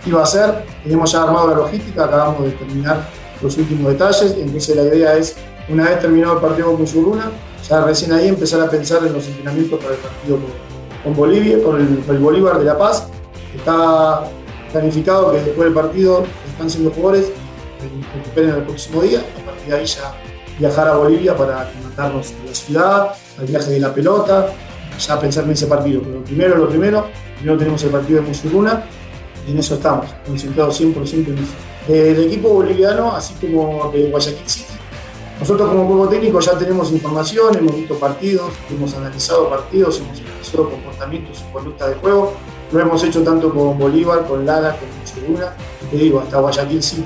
iba 0.06 0.22
a 0.22 0.28
ser. 0.28 0.64
Tenemos 0.84 1.12
ya 1.12 1.24
armado 1.24 1.50
la 1.50 1.56
logística, 1.56 2.06
acabamos 2.06 2.44
de 2.44 2.52
terminar 2.52 3.10
los 3.42 3.58
últimos 3.58 3.94
detalles. 3.94 4.36
Entonces 4.38 4.76
la 4.76 4.84
idea 4.84 5.18
es, 5.18 5.36
una 5.70 5.86
vez 5.86 6.02
terminado 6.02 6.36
el 6.36 6.40
partido 6.40 6.68
con 6.68 6.82
Musuruna, 6.82 7.32
ya 7.68 7.84
recién 7.84 8.14
ahí 8.14 8.28
empezar 8.28 8.62
a 8.62 8.70
pensar 8.70 9.04
en 9.08 9.14
los 9.14 9.26
entrenamientos 9.26 9.80
para 9.80 9.96
el 9.96 10.00
partido 10.00 10.36
con, 10.38 10.67
Bolivia, 11.16 11.62
con 11.64 11.80
el, 11.80 12.20
Bolívar 12.20 12.60
de 12.60 12.66
La 12.66 12.78
Paz. 12.78 13.08
Está 13.56 14.30
planificado 14.72 15.32
que 15.32 15.38
después 15.38 15.66
del 15.66 15.74
partido 15.74 16.24
están 16.50 16.70
siendo 16.70 16.92
jugadores 16.92 17.32
que 17.80 18.18
recuperen 18.18 18.50
el 18.56 18.64
próximo 18.64 19.02
día. 19.02 19.20
A 19.20 19.46
partir 19.46 19.68
de 19.68 19.76
ahí 19.76 19.86
ya 19.86 20.14
viajar 20.60 20.88
a 20.88 20.98
Bolivia 20.98 21.36
para 21.36 21.70
mandarnos 21.84 22.32
a 22.32 22.46
la 22.46 22.56
ciudad, 22.56 23.08
al 23.40 23.46
viaje 23.46 23.72
de 23.72 23.80
la 23.80 23.94
pelota, 23.94 24.48
ya 25.00 25.20
pensar 25.20 25.44
en 25.44 25.52
ese 25.52 25.68
partido. 25.68 26.02
Pero 26.04 26.24
primero, 26.24 26.58
lo 26.58 26.70
primero, 26.70 27.08
primero 27.38 27.58
tenemos 27.58 27.84
el 27.84 27.90
partido 27.90 28.22
de 28.22 28.28
Musuruna 28.28 28.84
y 29.48 29.52
en 29.52 29.60
eso 29.60 29.76
estamos, 29.76 30.08
concentrados 30.26 30.82
100% 30.82 31.28
en 31.28 31.38
eso. 31.38 31.54
El 31.88 32.26
equipo 32.26 32.50
boliviano, 32.50 33.16
así 33.16 33.34
como 33.36 33.90
de 33.92 34.10
Guayaquil 34.10 34.77
nosotros 35.40 35.70
como 35.70 35.86
juego 35.86 36.08
técnico 36.08 36.40
ya 36.40 36.58
tenemos 36.58 36.92
información, 36.92 37.56
hemos 37.56 37.76
visto 37.76 37.96
partidos, 37.96 38.52
hemos 38.72 38.94
analizado 38.96 39.50
partidos, 39.50 40.00
hemos 40.00 40.20
analizado 40.20 40.70
comportamientos 40.70 41.44
y 41.48 41.54
conducta 41.54 41.88
de 41.88 41.96
juego. 41.96 42.34
Lo 42.72 42.80
hemos 42.80 43.04
hecho 43.04 43.24
tanto 43.24 43.54
con 43.54 43.78
Bolívar, 43.78 44.26
con 44.28 44.46
Lara, 44.46 44.78
con 44.78 44.90
y 44.90 45.86
te 45.90 45.98
digo, 45.98 46.20
hasta 46.20 46.40
Guayaquil 46.40 46.84
City. 46.84 47.06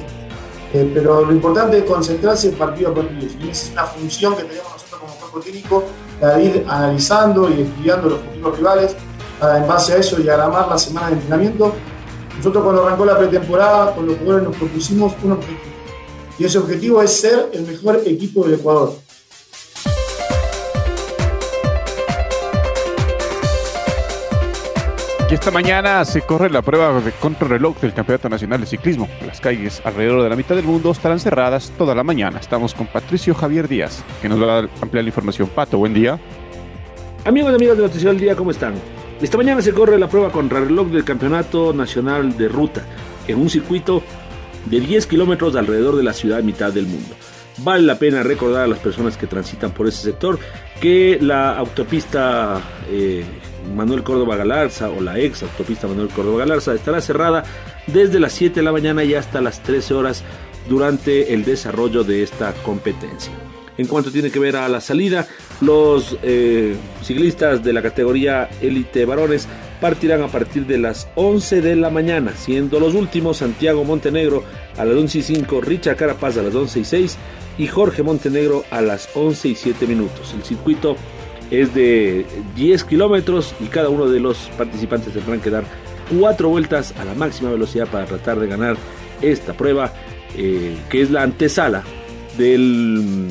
Eh, 0.74 0.90
pero 0.94 1.26
lo 1.26 1.32
importante 1.32 1.80
es 1.80 1.84
concentrarse 1.84 2.52
partido 2.52 2.92
a 2.92 2.96
partido. 2.96 3.28
Y 3.42 3.50
esa 3.50 3.66
es 3.68 3.72
una 3.74 3.86
función 3.86 4.36
que 4.36 4.44
tenemos 4.44 4.72
nosotros 4.72 5.02
como 5.02 5.14
cuerpo 5.16 5.40
técnico, 5.40 5.84
de 6.22 6.44
ir 6.44 6.66
analizando 6.68 7.50
y 7.50 7.62
estudiando 7.62 8.10
los 8.10 8.20
futuros 8.22 8.58
rivales, 8.58 8.96
en 9.42 9.68
base 9.68 9.94
a 9.94 9.98
eso 9.98 10.16
diagramar 10.16 10.70
la 10.70 10.78
semana 10.78 11.08
de 11.08 11.14
entrenamiento. 11.14 11.74
Nosotros 12.38 12.64
cuando 12.64 12.86
arrancó 12.86 13.06
la 13.06 13.18
pretemporada, 13.18 13.94
con 13.94 14.08
los 14.08 14.18
jugadores 14.18 14.48
nos 14.48 14.56
propusimos 14.56 15.14
un 15.24 15.34
objetivo. 15.34 15.71
Y 16.42 16.46
ese 16.46 16.58
objetivo 16.58 17.04
es 17.04 17.12
ser 17.12 17.52
el 17.54 17.68
mejor 17.68 18.02
equipo 18.04 18.44
del 18.44 18.56
Ecuador. 18.56 18.96
Y 25.30 25.34
esta 25.36 25.52
mañana 25.52 26.04
se 26.04 26.24
corre 26.24 26.50
la 26.50 26.64
prueba 26.64 27.00
de 27.00 27.12
contrarreloj 27.12 27.80
del 27.80 27.94
Campeonato 27.94 28.28
Nacional 28.28 28.60
de 28.60 28.66
Ciclismo. 28.66 29.08
Las 29.24 29.40
calles 29.40 29.84
alrededor 29.86 30.24
de 30.24 30.30
la 30.30 30.36
mitad 30.36 30.56
del 30.56 30.66
mundo 30.66 30.90
estarán 30.90 31.20
cerradas 31.20 31.72
toda 31.78 31.94
la 31.94 32.04
mañana. 32.04 32.40
Estamos 32.40 32.74
con 32.74 32.88
Patricio 32.88 33.36
Javier 33.36 33.68
Díaz, 33.68 34.04
que 34.20 34.28
nos 34.28 34.42
va 34.42 34.62
a 34.62 34.70
ampliar 34.82 35.04
la 35.04 35.10
información. 35.10 35.48
Pato, 35.48 35.78
buen 35.78 35.94
día. 35.94 36.20
Amigos 37.24 37.52
y 37.52 37.56
amigas 37.56 37.78
de 37.78 37.84
Noticiero 37.84 38.14
del 38.14 38.20
Día, 38.20 38.36
¿cómo 38.36 38.50
están? 38.50 38.74
Esta 39.22 39.38
mañana 39.38 39.62
se 39.62 39.74
corre 39.74 40.00
la 40.00 40.10
prueba 40.10 40.32
contrarreloj 40.32 40.88
del 40.88 41.04
Campeonato 41.04 41.72
Nacional 41.72 42.36
de 42.36 42.48
Ruta, 42.48 42.84
en 43.28 43.40
un 43.40 43.48
circuito 43.48 44.02
de 44.66 44.80
10 44.80 45.06
kilómetros 45.08 45.56
alrededor 45.56 45.96
de 45.96 46.04
la 46.04 46.14
ciudad 46.14 46.44
mitad 46.44 46.72
del 46.72 46.86
mundo. 46.86 47.16
Vale 47.58 47.84
la 47.84 48.00
pena 48.00 48.24
recordar 48.24 48.64
a 48.64 48.68
las 48.68 48.80
personas 48.80 49.18
que 49.18 49.28
transitan 49.28 49.72
por 49.72 49.88
ese 49.88 50.02
sector 50.02 50.40
que 50.80 51.20
la 51.22 51.58
autopista 51.58 52.60
eh, 52.90 53.24
Manuel 53.76 54.04
Córdoba 54.04 54.36
Galarza 54.36 54.90
o 54.90 55.02
la 55.02 55.20
ex 55.20 55.44
autopista 55.44 55.88
Manuel 55.88 56.10
Córdoba 56.10 56.40
Galarza 56.40 56.74
estará 56.74 57.02
cerrada 57.02 57.44
desde 57.88 58.20
las 58.20 58.34
7 58.34 58.56
de 58.56 58.64
la 58.64 58.72
mañana 58.72 59.04
y 59.04 59.14
hasta 59.14 59.42
las 59.42 59.62
13 59.62 59.94
horas 59.94 60.24
durante 60.70 61.34
el 61.34 61.44
desarrollo 61.44 62.04
de 62.04 62.24
esta 62.24 62.54
competencia. 62.64 63.34
En 63.78 63.88
cuanto 63.88 64.12
tiene 64.12 64.32
que 64.32 64.40
ver 64.40 64.56
a 64.56 64.68
la 64.70 64.82
salida, 64.82 65.28
los 65.62 66.18
eh, 66.24 66.76
ciclistas 67.04 67.64
de 67.64 67.74
la 67.74 67.82
categoría 67.82 68.50
élite 68.62 69.06
varones 69.06 69.48
partirán 69.82 70.22
a 70.22 70.28
partir 70.28 70.68
de 70.68 70.78
las 70.78 71.10
11 71.16 71.62
de 71.62 71.76
la 71.76 71.90
mañana, 71.90 72.34
siendo 72.38 72.80
los 72.80 72.94
últimos 72.94 73.38
Santiago 73.38 73.84
Montenegro 73.84 74.44
a 74.78 74.86
las 74.86 74.96
11 74.96 75.18
y 75.18 75.22
5, 75.24 75.62
Richard 75.62 75.98
Carapaz 75.98 76.38
a 76.38 76.44
las 76.44 76.56
11 76.56 76.80
y 76.80 76.86
6 76.86 77.18
y 77.58 77.68
Jorge 77.68 78.04
Montenegro 78.04 78.64
a 78.70 78.82
las 78.82 79.10
11 79.16 79.50
y 79.50 79.56
7 79.56 79.88
minutos. 79.88 80.34
El 80.36 80.44
circuito 80.44 80.96
es 81.50 81.74
de 81.74 82.26
10 82.56 82.84
kilómetros 82.86 83.56
y 83.60 83.66
cada 83.66 83.90
uno 83.90 84.08
de 84.08 84.20
los 84.20 84.38
participantes 84.58 85.14
tendrán 85.14 85.42
que 85.42 85.50
dar 85.50 85.64
cuatro 86.18 86.50
vueltas 86.50 86.94
a 87.00 87.04
la 87.04 87.16
máxima 87.16 87.50
velocidad 87.50 87.88
para 87.88 88.06
tratar 88.06 88.40
de 88.40 88.48
ganar 88.48 88.78
esta 89.22 89.54
prueba, 89.54 89.94
eh, 90.38 90.78
que 90.90 91.02
es 91.02 91.10
la 91.10 91.24
antesala 91.24 91.84
del, 92.38 93.28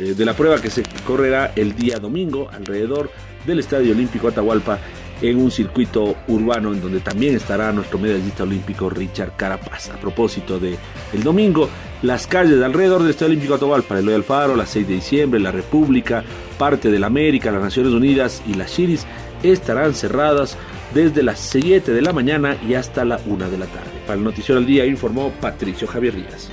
eh, 0.00 0.14
de 0.14 0.24
la 0.24 0.34
prueba 0.34 0.60
que 0.60 0.68
se 0.68 0.82
correrá 1.06 1.52
el 1.54 1.76
día 1.76 1.98
domingo 1.98 2.48
alrededor 2.50 3.10
del 3.46 3.60
Estadio 3.60 3.92
Olímpico 3.92 4.28
Atahualpa 4.28 4.78
en 5.22 5.38
un 5.38 5.50
circuito 5.50 6.16
urbano 6.28 6.72
en 6.72 6.80
donde 6.80 7.00
también 7.00 7.36
estará 7.36 7.72
nuestro 7.72 7.98
medallista 7.98 8.42
olímpico 8.42 8.90
Richard 8.90 9.36
Carapaz. 9.36 9.90
A 9.90 9.96
propósito 9.96 10.58
de 10.58 10.76
el 11.12 11.22
domingo, 11.22 11.68
las 12.02 12.26
calles 12.26 12.58
de 12.58 12.64
alrededor 12.64 13.02
del 13.02 13.10
Estadio 13.10 13.30
Olímpico 13.30 13.54
Atahualpa, 13.54 13.98
el 13.98 14.04
Loyal 14.04 14.24
Faro, 14.24 14.56
la 14.56 14.66
6 14.66 14.86
de 14.88 14.94
diciembre, 14.94 15.40
la 15.40 15.52
República, 15.52 16.24
parte 16.58 16.90
de 16.90 16.98
la 16.98 17.06
América, 17.06 17.52
las 17.52 17.62
Naciones 17.62 17.92
Unidas 17.92 18.42
y 18.46 18.54
las 18.54 18.72
Chiris 18.74 19.06
estarán 19.42 19.94
cerradas 19.94 20.56
desde 20.94 21.22
las 21.22 21.38
7 21.38 21.92
de 21.92 22.02
la 22.02 22.12
mañana 22.12 22.56
y 22.68 22.74
hasta 22.74 23.04
la 23.04 23.20
1 23.24 23.50
de 23.50 23.58
la 23.58 23.66
tarde. 23.66 23.90
Para 24.06 24.18
el 24.18 24.24
Noticiero 24.24 24.60
del 24.60 24.66
Día 24.66 24.84
informó 24.84 25.30
Patricio 25.40 25.86
Javier 25.86 26.14
Díaz. 26.16 26.50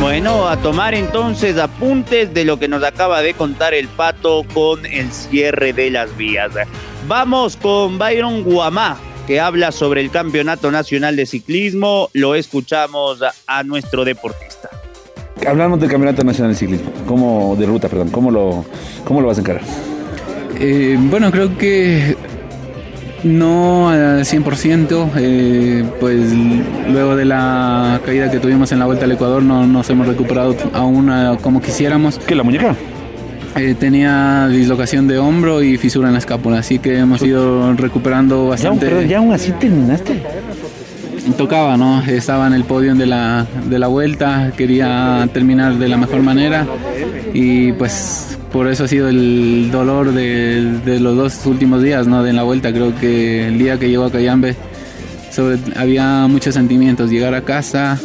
Bueno, 0.00 0.48
a 0.48 0.56
tomar 0.56 0.94
entonces 0.94 1.58
apuntes 1.58 2.32
de 2.32 2.46
lo 2.46 2.58
que 2.58 2.68
nos 2.68 2.82
acaba 2.82 3.20
de 3.20 3.34
contar 3.34 3.74
el 3.74 3.86
pato 3.86 4.44
con 4.54 4.86
el 4.86 5.12
cierre 5.12 5.74
de 5.74 5.90
las 5.90 6.16
vías. 6.16 6.52
Vamos 7.06 7.58
con 7.58 7.98
Byron 7.98 8.42
Guamá, 8.42 8.98
que 9.26 9.40
habla 9.40 9.72
sobre 9.72 10.00
el 10.00 10.10
Campeonato 10.10 10.70
Nacional 10.70 11.16
de 11.16 11.26
Ciclismo. 11.26 12.08
Lo 12.14 12.34
escuchamos 12.34 13.22
a 13.46 13.62
nuestro 13.62 14.06
deportista. 14.06 14.70
Hablamos 15.46 15.80
del 15.80 15.90
Campeonato 15.90 16.24
Nacional 16.24 16.54
de 16.54 16.58
Ciclismo, 16.58 16.90
¿cómo, 17.06 17.54
de 17.56 17.66
ruta, 17.66 17.90
perdón, 17.90 18.08
¿cómo 18.08 18.30
lo, 18.30 18.64
cómo 19.04 19.20
lo 19.20 19.26
vas 19.28 19.36
a 19.36 19.42
encarar? 19.42 19.62
Eh, 20.58 20.96
bueno, 20.98 21.30
creo 21.30 21.56
que 21.58 22.16
no 23.24 23.90
al 23.90 24.24
100%, 24.24 25.10
eh, 25.16 25.84
pues 25.98 26.32
luego 26.88 27.16
de 27.16 27.24
la 27.24 28.00
caída 28.04 28.30
que 28.30 28.38
tuvimos 28.38 28.72
en 28.72 28.78
la 28.78 28.86
Vuelta 28.86 29.04
al 29.04 29.12
Ecuador 29.12 29.42
no 29.42 29.66
nos 29.66 29.88
hemos 29.90 30.06
recuperado 30.06 30.56
aún 30.72 31.10
como 31.40 31.60
quisiéramos. 31.60 32.18
¿Qué, 32.18 32.34
la 32.34 32.42
muñeca? 32.42 32.74
Eh, 33.56 33.74
tenía 33.78 34.48
dislocación 34.48 35.08
de 35.08 35.18
hombro 35.18 35.62
y 35.62 35.76
fisura 35.76 36.08
en 36.08 36.14
la 36.14 36.20
escápula, 36.20 36.58
así 36.58 36.78
que 36.78 36.98
hemos 36.98 37.20
ido 37.22 37.72
recuperando 37.74 38.48
bastante. 38.48 38.86
Ya, 38.86 38.90
pero 38.90 39.02
ya 39.02 39.18
aún 39.18 39.32
así 39.32 39.52
terminaste. 39.52 40.22
Tocaba, 41.36 41.76
¿no? 41.76 42.02
Estaba 42.02 42.46
en 42.46 42.54
el 42.54 42.64
podio 42.64 42.94
de 42.94 43.06
la, 43.06 43.46
de 43.68 43.78
la 43.78 43.88
vuelta, 43.88 44.52
quería 44.56 45.28
terminar 45.32 45.74
de 45.74 45.88
la 45.88 45.96
mejor 45.96 46.22
manera 46.22 46.66
y 47.34 47.72
pues 47.72 48.38
por 48.52 48.68
eso 48.68 48.84
ha 48.84 48.88
sido 48.88 49.08
el 49.08 49.70
dolor 49.70 50.12
de, 50.12 50.98
los 51.00 51.16
dos 51.16 51.46
últimos 51.46 51.82
días 51.82 52.06
¿no? 52.06 52.22
de 52.22 52.32
la 52.32 52.42
vuelta. 52.42 52.72
Creo 52.72 52.94
que 52.98 53.46
el 53.46 53.58
día 53.58 53.78
que 53.78 53.88
llegó 53.88 54.04
a 54.04 54.10
Cayambe 54.10 54.56
había 55.76 56.26
muchos 56.26 56.54
sentimientos. 56.54 57.10
Llegar 57.10 57.34
a 57.34 57.42
casa, 57.42 57.98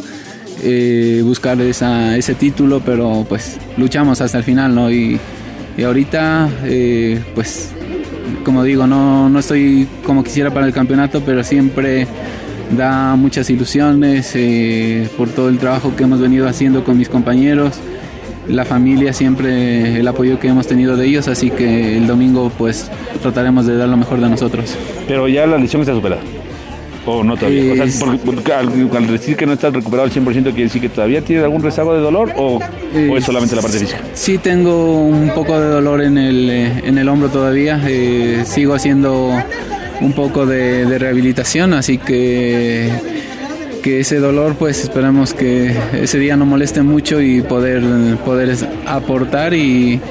eh, 0.64 1.22
buscar 1.24 1.60
ese 1.62 2.36
título, 2.36 2.82
pero 2.86 3.26
pues 3.28 3.58
luchamos 3.78 4.22
hasta 4.22 4.38
el 4.38 4.44
final. 4.44 4.76
¿no? 4.76 4.92
Y, 4.92 5.20
ahorita, 5.84 6.50
eh, 6.64 7.22
pues 7.34 7.72
como 8.44 8.64
digo, 8.64 8.86
no, 8.86 9.30
no 9.30 9.40
estoy 9.40 9.88
como 10.06 10.24
quisiera 10.24 10.54
para 10.54 10.68
el 10.68 10.74
campeonato, 10.74 11.22
pero 11.26 11.44
siempre 11.44 12.08
da 12.78 13.16
muchas 13.16 13.50
ilusiones 13.50 14.32
eh, 14.36 15.10
por 15.18 15.30
todo 15.30 15.50
el 15.50 15.58
trabajo 15.58 15.96
que 15.96 16.04
hemos 16.04 16.20
venido 16.20 16.48
haciendo 16.48 16.84
con 16.84 16.98
mis 16.98 17.10
compañeros 17.10 17.80
la 18.48 18.66
familia 18.66 19.14
siempre 19.14 20.00
el 20.00 20.08
apoyo 20.08 20.40
que 20.40 20.48
hemos 20.48 20.68
tenido 20.68 20.96
de 20.96 21.06
ellos, 21.08 21.28
así 21.28 21.50
que 21.50 21.98
el 21.98 22.08
domingo 22.08 22.52
pues 22.58 22.90
trataremos 23.22 23.66
de 23.66 23.78
dar 23.78 23.90
lo 23.90 23.98
mejor 23.98 24.20
de 24.20 24.30
nosotros. 24.30 24.76
Pero 25.08 25.28
ya 25.28 25.46
la 25.46 25.58
lesión 25.58 25.82
está 25.82 25.94
superada. 25.94 26.22
¿O 27.08 27.24
no 27.24 27.38
todavía? 27.38 27.74
o 27.74 27.76
sea, 27.76 28.60
al, 28.60 29.08
decir 29.08 29.38
que 29.38 29.46
no 29.46 29.54
estás 29.54 29.72
recuperado 29.72 30.08
al 30.08 30.12
100%, 30.12 30.26
¿quiere 30.26 30.64
decir 30.64 30.82
que 30.82 30.90
todavía 30.90 31.22
tienes 31.22 31.44
algún 31.44 31.62
rezago 31.62 31.94
de 31.94 32.00
dolor 32.00 32.32
o, 32.36 32.60
es 32.94 33.24
solamente 33.24 33.56
la 33.56 33.62
parte 33.62 33.78
física? 33.78 34.02
Sí, 34.14 34.40
tengo 34.40 35.06
un 35.06 35.30
poco 35.36 35.60
de 35.60 35.68
dolor 35.68 36.02
en 36.02 36.18
el, 36.18 36.50
eh, 36.50 36.82
en 36.84 36.98
el 36.98 37.08
hombro 37.08 37.30
todavía. 37.30 37.80
Eh, 37.88 38.44
sigo 38.46 38.74
haciendo 38.74 39.40
un 40.02 40.14
poco 40.14 40.48
de, 40.48 40.86
de 40.86 40.98
rehabilitación, 40.98 41.74
así 41.74 42.00
que 42.00 42.92
que 43.86 44.00
ese 44.00 44.18
dolor 44.18 44.56
pues 44.56 44.82
esperamos 44.82 45.36
que 45.36 45.72
ese 45.94 46.18
día 46.18 46.36
no 46.36 46.48
moleste 46.48 46.82
mucho 46.82 47.22
y 47.22 47.44
poder, 47.44 47.84
poder 48.26 48.58
aportar 48.88 49.54
y 49.54 50.02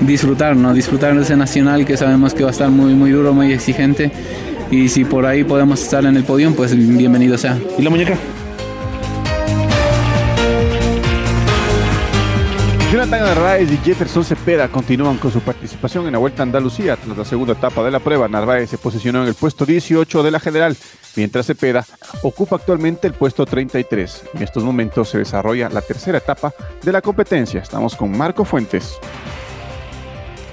disfrutar, 0.00 0.56
¿no? 0.56 0.72
Disfrutar 0.72 1.14
de 1.14 1.20
ese 1.20 1.36
nacional 1.36 1.84
que 1.84 1.98
sabemos 1.98 2.32
que 2.32 2.42
va 2.42 2.48
a 2.48 2.52
estar 2.52 2.70
muy, 2.70 2.94
muy 2.94 3.10
duro, 3.10 3.34
muy 3.34 3.52
exigente. 3.52 4.10
Y 4.70 4.88
si 4.88 5.04
por 5.04 5.26
ahí 5.26 5.44
podemos 5.44 5.82
estar 5.82 6.06
en 6.06 6.16
el 6.16 6.24
podio, 6.24 6.54
pues 6.56 6.74
bienvenido 6.74 7.36
sea. 7.36 7.58
¿Y 7.78 7.82
la 7.82 7.90
muñeca? 7.90 8.16
Narváez 13.48 13.72
y 13.72 13.78
Jefferson 13.78 14.24
Cepeda 14.26 14.68
continúan 14.68 15.16
con 15.16 15.32
su 15.32 15.40
participación 15.40 16.04
en 16.04 16.12
la 16.12 16.18
Vuelta 16.18 16.42
a 16.42 16.44
Andalucía. 16.44 16.96
Tras 16.96 17.16
la 17.16 17.24
segunda 17.24 17.54
etapa 17.54 17.82
de 17.82 17.90
la 17.90 17.98
prueba, 17.98 18.28
Narváez 18.28 18.68
se 18.68 18.76
posicionó 18.76 19.22
en 19.22 19.28
el 19.28 19.34
puesto 19.34 19.64
18 19.64 20.22
de 20.22 20.30
la 20.30 20.38
general, 20.38 20.76
mientras 21.16 21.46
Cepeda 21.46 21.86
ocupa 22.22 22.56
actualmente 22.56 23.06
el 23.06 23.14
puesto 23.14 23.46
33. 23.46 24.24
En 24.34 24.42
estos 24.42 24.64
momentos 24.64 25.08
se 25.08 25.16
desarrolla 25.16 25.70
la 25.70 25.80
tercera 25.80 26.18
etapa 26.18 26.52
de 26.82 26.92
la 26.92 27.00
competencia. 27.00 27.62
Estamos 27.62 27.96
con 27.96 28.14
Marco 28.14 28.44
Fuentes. 28.44 28.98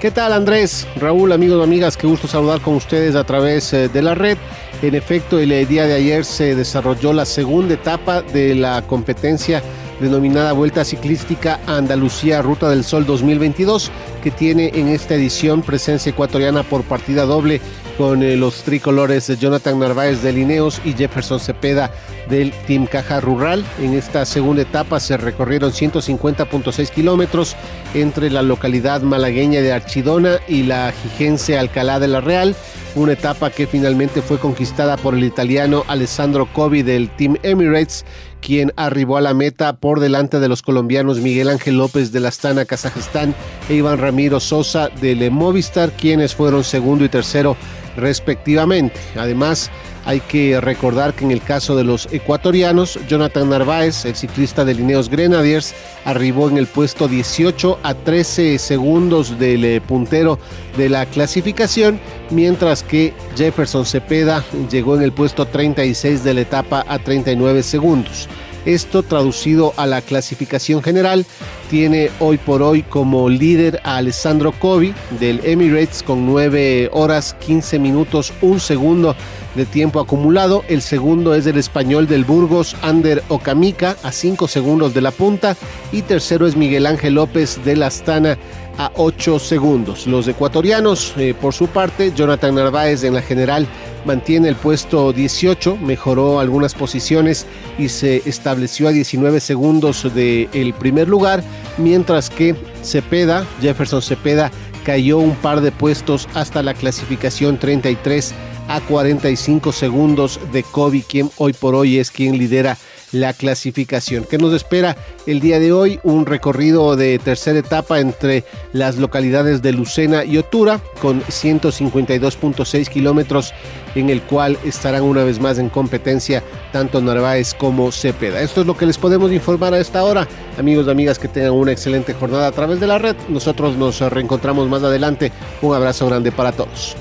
¿Qué 0.00 0.10
tal 0.10 0.32
Andrés? 0.32 0.88
Raúl, 0.96 1.32
amigos 1.32 1.60
y 1.60 1.64
amigas, 1.64 1.98
qué 1.98 2.06
gusto 2.06 2.26
saludar 2.26 2.62
con 2.62 2.76
ustedes 2.76 3.14
a 3.14 3.24
través 3.24 3.74
eh, 3.74 3.90
de 3.90 4.00
la 4.00 4.14
red. 4.14 4.38
En 4.80 4.94
efecto, 4.94 5.38
el 5.38 5.68
día 5.68 5.84
de 5.84 5.94
ayer 5.94 6.24
se 6.24 6.54
desarrolló 6.54 7.12
la 7.12 7.26
segunda 7.26 7.74
etapa 7.74 8.22
de 8.22 8.54
la 8.54 8.80
competencia 8.86 9.62
denominada 10.00 10.52
Vuelta 10.52 10.84
Ciclística 10.84 11.60
Andalucía 11.66 12.42
Ruta 12.42 12.68
del 12.68 12.84
Sol 12.84 13.06
2022, 13.06 13.90
que 14.22 14.30
tiene 14.30 14.70
en 14.74 14.88
esta 14.88 15.14
edición 15.14 15.62
presencia 15.62 16.10
ecuatoriana 16.10 16.62
por 16.62 16.82
partida 16.82 17.24
doble 17.24 17.60
con 17.96 18.22
eh, 18.22 18.36
los 18.36 18.62
tricolores 18.62 19.26
de 19.26 19.36
Jonathan 19.36 19.78
Narváez 19.78 20.22
de 20.22 20.32
Lineos 20.32 20.80
y 20.84 20.92
Jefferson 20.92 21.40
Cepeda 21.40 21.90
del 22.28 22.52
Team 22.66 22.86
Caja 22.86 23.20
Rural. 23.20 23.64
En 23.80 23.94
esta 23.94 24.24
segunda 24.24 24.62
etapa 24.62 25.00
se 25.00 25.16
recorrieron 25.16 25.72
150.6 25.72 26.90
kilómetros 26.90 27.56
entre 27.94 28.30
la 28.30 28.42
localidad 28.42 29.00
malagueña 29.02 29.62
de 29.62 29.72
Archidona 29.72 30.38
y 30.48 30.64
la 30.64 30.92
jigense 30.92 31.58
Alcalá 31.58 31.98
de 31.98 32.08
la 32.08 32.20
Real. 32.20 32.54
Una 32.94 33.12
etapa 33.12 33.50
que 33.50 33.66
finalmente 33.66 34.22
fue 34.22 34.38
conquistada 34.38 34.96
por 34.96 35.14
el 35.14 35.24
italiano 35.24 35.84
Alessandro 35.86 36.48
Covi 36.52 36.82
del 36.82 37.10
Team 37.10 37.36
Emirates 37.42 38.04
quien 38.40 38.72
arribó 38.76 39.16
a 39.16 39.20
la 39.20 39.34
meta 39.34 39.76
por 39.76 40.00
delante 40.00 40.40
de 40.40 40.48
los 40.48 40.62
colombianos 40.62 41.20
Miguel 41.20 41.48
Ángel 41.48 41.76
López 41.78 42.12
de 42.12 42.20
la 42.20 42.28
Astana, 42.28 42.64
Kazajistán, 42.64 43.34
e 43.68 43.74
Iván 43.74 43.98
Ramiro 43.98 44.40
Sosa 44.40 44.88
del 44.88 45.30
Movistar, 45.30 45.92
quienes 45.92 46.34
fueron 46.34 46.64
segundo 46.64 47.04
y 47.04 47.08
tercero 47.08 47.56
respectivamente. 47.96 48.98
Además, 49.16 49.70
hay 50.06 50.20
que 50.20 50.60
recordar 50.60 51.14
que 51.14 51.24
en 51.24 51.32
el 51.32 51.42
caso 51.42 51.74
de 51.76 51.82
los 51.82 52.08
ecuatorianos, 52.12 52.98
Jonathan 53.08 53.50
Narváez, 53.50 54.04
el 54.04 54.14
ciclista 54.14 54.64
de 54.64 54.74
Lineos 54.74 55.10
Grenadiers, 55.10 55.74
arribó 56.04 56.48
en 56.48 56.58
el 56.58 56.68
puesto 56.68 57.08
18 57.08 57.80
a 57.82 57.94
13 57.94 58.58
segundos 58.58 59.38
del 59.38 59.64
eh, 59.64 59.80
puntero 59.80 60.38
de 60.76 60.88
la 60.88 61.06
clasificación, 61.06 61.98
mientras 62.30 62.84
que 62.84 63.14
Jefferson 63.36 63.84
Cepeda 63.84 64.44
llegó 64.70 64.94
en 64.94 65.02
el 65.02 65.12
puesto 65.12 65.46
36 65.46 66.22
de 66.22 66.34
la 66.34 66.40
etapa 66.42 66.84
a 66.86 67.00
39 67.00 67.64
segundos. 67.64 68.28
Esto 68.66 69.04
traducido 69.04 69.72
a 69.76 69.86
la 69.86 70.02
clasificación 70.02 70.82
general 70.82 71.24
tiene 71.70 72.10
hoy 72.18 72.36
por 72.36 72.62
hoy 72.62 72.82
como 72.82 73.28
líder 73.28 73.80
a 73.84 73.96
Alessandro 73.96 74.52
Covi 74.52 74.92
del 75.20 75.40
Emirates 75.44 76.02
con 76.02 76.26
9 76.26 76.90
horas 76.92 77.34
15 77.46 77.78
minutos 77.78 78.32
1 78.42 78.58
segundo 78.58 79.14
de 79.54 79.66
tiempo 79.66 80.00
acumulado. 80.00 80.64
El 80.68 80.82
segundo 80.82 81.34
es 81.34 81.46
el 81.46 81.58
español 81.58 82.08
del 82.08 82.24
Burgos, 82.24 82.76
Ander 82.82 83.22
Okamica, 83.28 83.96
a 84.02 84.12
5 84.12 84.48
segundos 84.48 84.94
de 84.94 85.00
la 85.00 85.12
punta. 85.12 85.56
Y 85.92 86.02
tercero 86.02 86.46
es 86.46 86.56
Miguel 86.56 86.86
Ángel 86.86 87.14
López 87.14 87.64
de 87.64 87.76
la 87.76 87.86
Astana 87.86 88.36
a 88.78 88.90
8 88.94 89.38
segundos. 89.38 90.06
Los 90.06 90.28
ecuatorianos, 90.28 91.14
eh, 91.16 91.34
por 91.40 91.54
su 91.54 91.68
parte, 91.68 92.12
Jonathan 92.14 92.54
Narváez 92.54 93.04
en 93.04 93.14
la 93.14 93.22
general 93.22 93.66
mantiene 94.06 94.48
el 94.48 94.56
puesto 94.56 95.12
18, 95.12 95.76
mejoró 95.76 96.40
algunas 96.40 96.74
posiciones 96.74 97.46
y 97.78 97.88
se 97.88 98.22
estableció 98.24 98.88
a 98.88 98.92
19 98.92 99.40
segundos 99.40 100.14
del 100.14 100.74
primer 100.78 101.08
lugar, 101.08 101.42
mientras 101.76 102.30
que 102.30 102.54
Cepeda, 102.82 103.44
Jefferson 103.60 104.00
Cepeda, 104.00 104.50
cayó 104.84 105.18
un 105.18 105.34
par 105.34 105.60
de 105.60 105.72
puestos 105.72 106.28
hasta 106.34 106.62
la 106.62 106.72
clasificación 106.72 107.58
33 107.58 108.32
a 108.68 108.80
45 108.80 109.72
segundos 109.72 110.40
de 110.52 110.62
Kobe, 110.62 111.02
quien 111.06 111.30
hoy 111.36 111.52
por 111.52 111.74
hoy 111.74 111.98
es 111.98 112.10
quien 112.10 112.38
lidera 112.38 112.78
la 113.12 113.32
clasificación. 113.32 114.24
¿Qué 114.24 114.38
nos 114.38 114.52
espera 114.52 114.96
el 115.26 115.40
día 115.40 115.58
de 115.58 115.72
hoy? 115.72 116.00
Un 116.02 116.26
recorrido 116.26 116.96
de 116.96 117.18
tercera 117.18 117.58
etapa 117.58 118.00
entre 118.00 118.44
las 118.72 118.96
localidades 118.96 119.62
de 119.62 119.72
Lucena 119.72 120.24
y 120.24 120.38
Otura 120.38 120.80
con 121.00 121.22
152.6 121.22 122.88
kilómetros 122.88 123.52
en 123.94 124.10
el 124.10 124.22
cual 124.22 124.58
estarán 124.64 125.02
una 125.02 125.24
vez 125.24 125.40
más 125.40 125.58
en 125.58 125.68
competencia 125.68 126.42
tanto 126.72 127.00
Narváez 127.00 127.54
como 127.54 127.90
Cepeda. 127.92 128.40
Esto 128.40 128.60
es 128.60 128.66
lo 128.66 128.76
que 128.76 128.86
les 128.86 128.98
podemos 128.98 129.32
informar 129.32 129.74
a 129.74 129.78
esta 129.78 130.04
hora. 130.04 130.26
Amigos 130.58 130.86
y 130.86 130.90
amigas, 130.90 131.18
que 131.18 131.28
tengan 131.28 131.52
una 131.52 131.72
excelente 131.72 132.14
jornada 132.14 132.48
a 132.48 132.52
través 132.52 132.80
de 132.80 132.86
la 132.86 132.98
red. 132.98 133.16
Nosotros 133.28 133.76
nos 133.76 134.00
reencontramos 134.00 134.68
más 134.68 134.82
adelante. 134.82 135.32
Un 135.62 135.74
abrazo 135.74 136.06
grande 136.06 136.32
para 136.32 136.52
todos. 136.52 136.96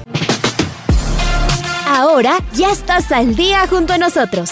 Ahora 1.87 2.39
ya 2.53 2.71
estás 2.71 3.11
al 3.11 3.35
día 3.35 3.67
junto 3.67 3.93
a 3.93 3.97
nosotros. 3.97 4.51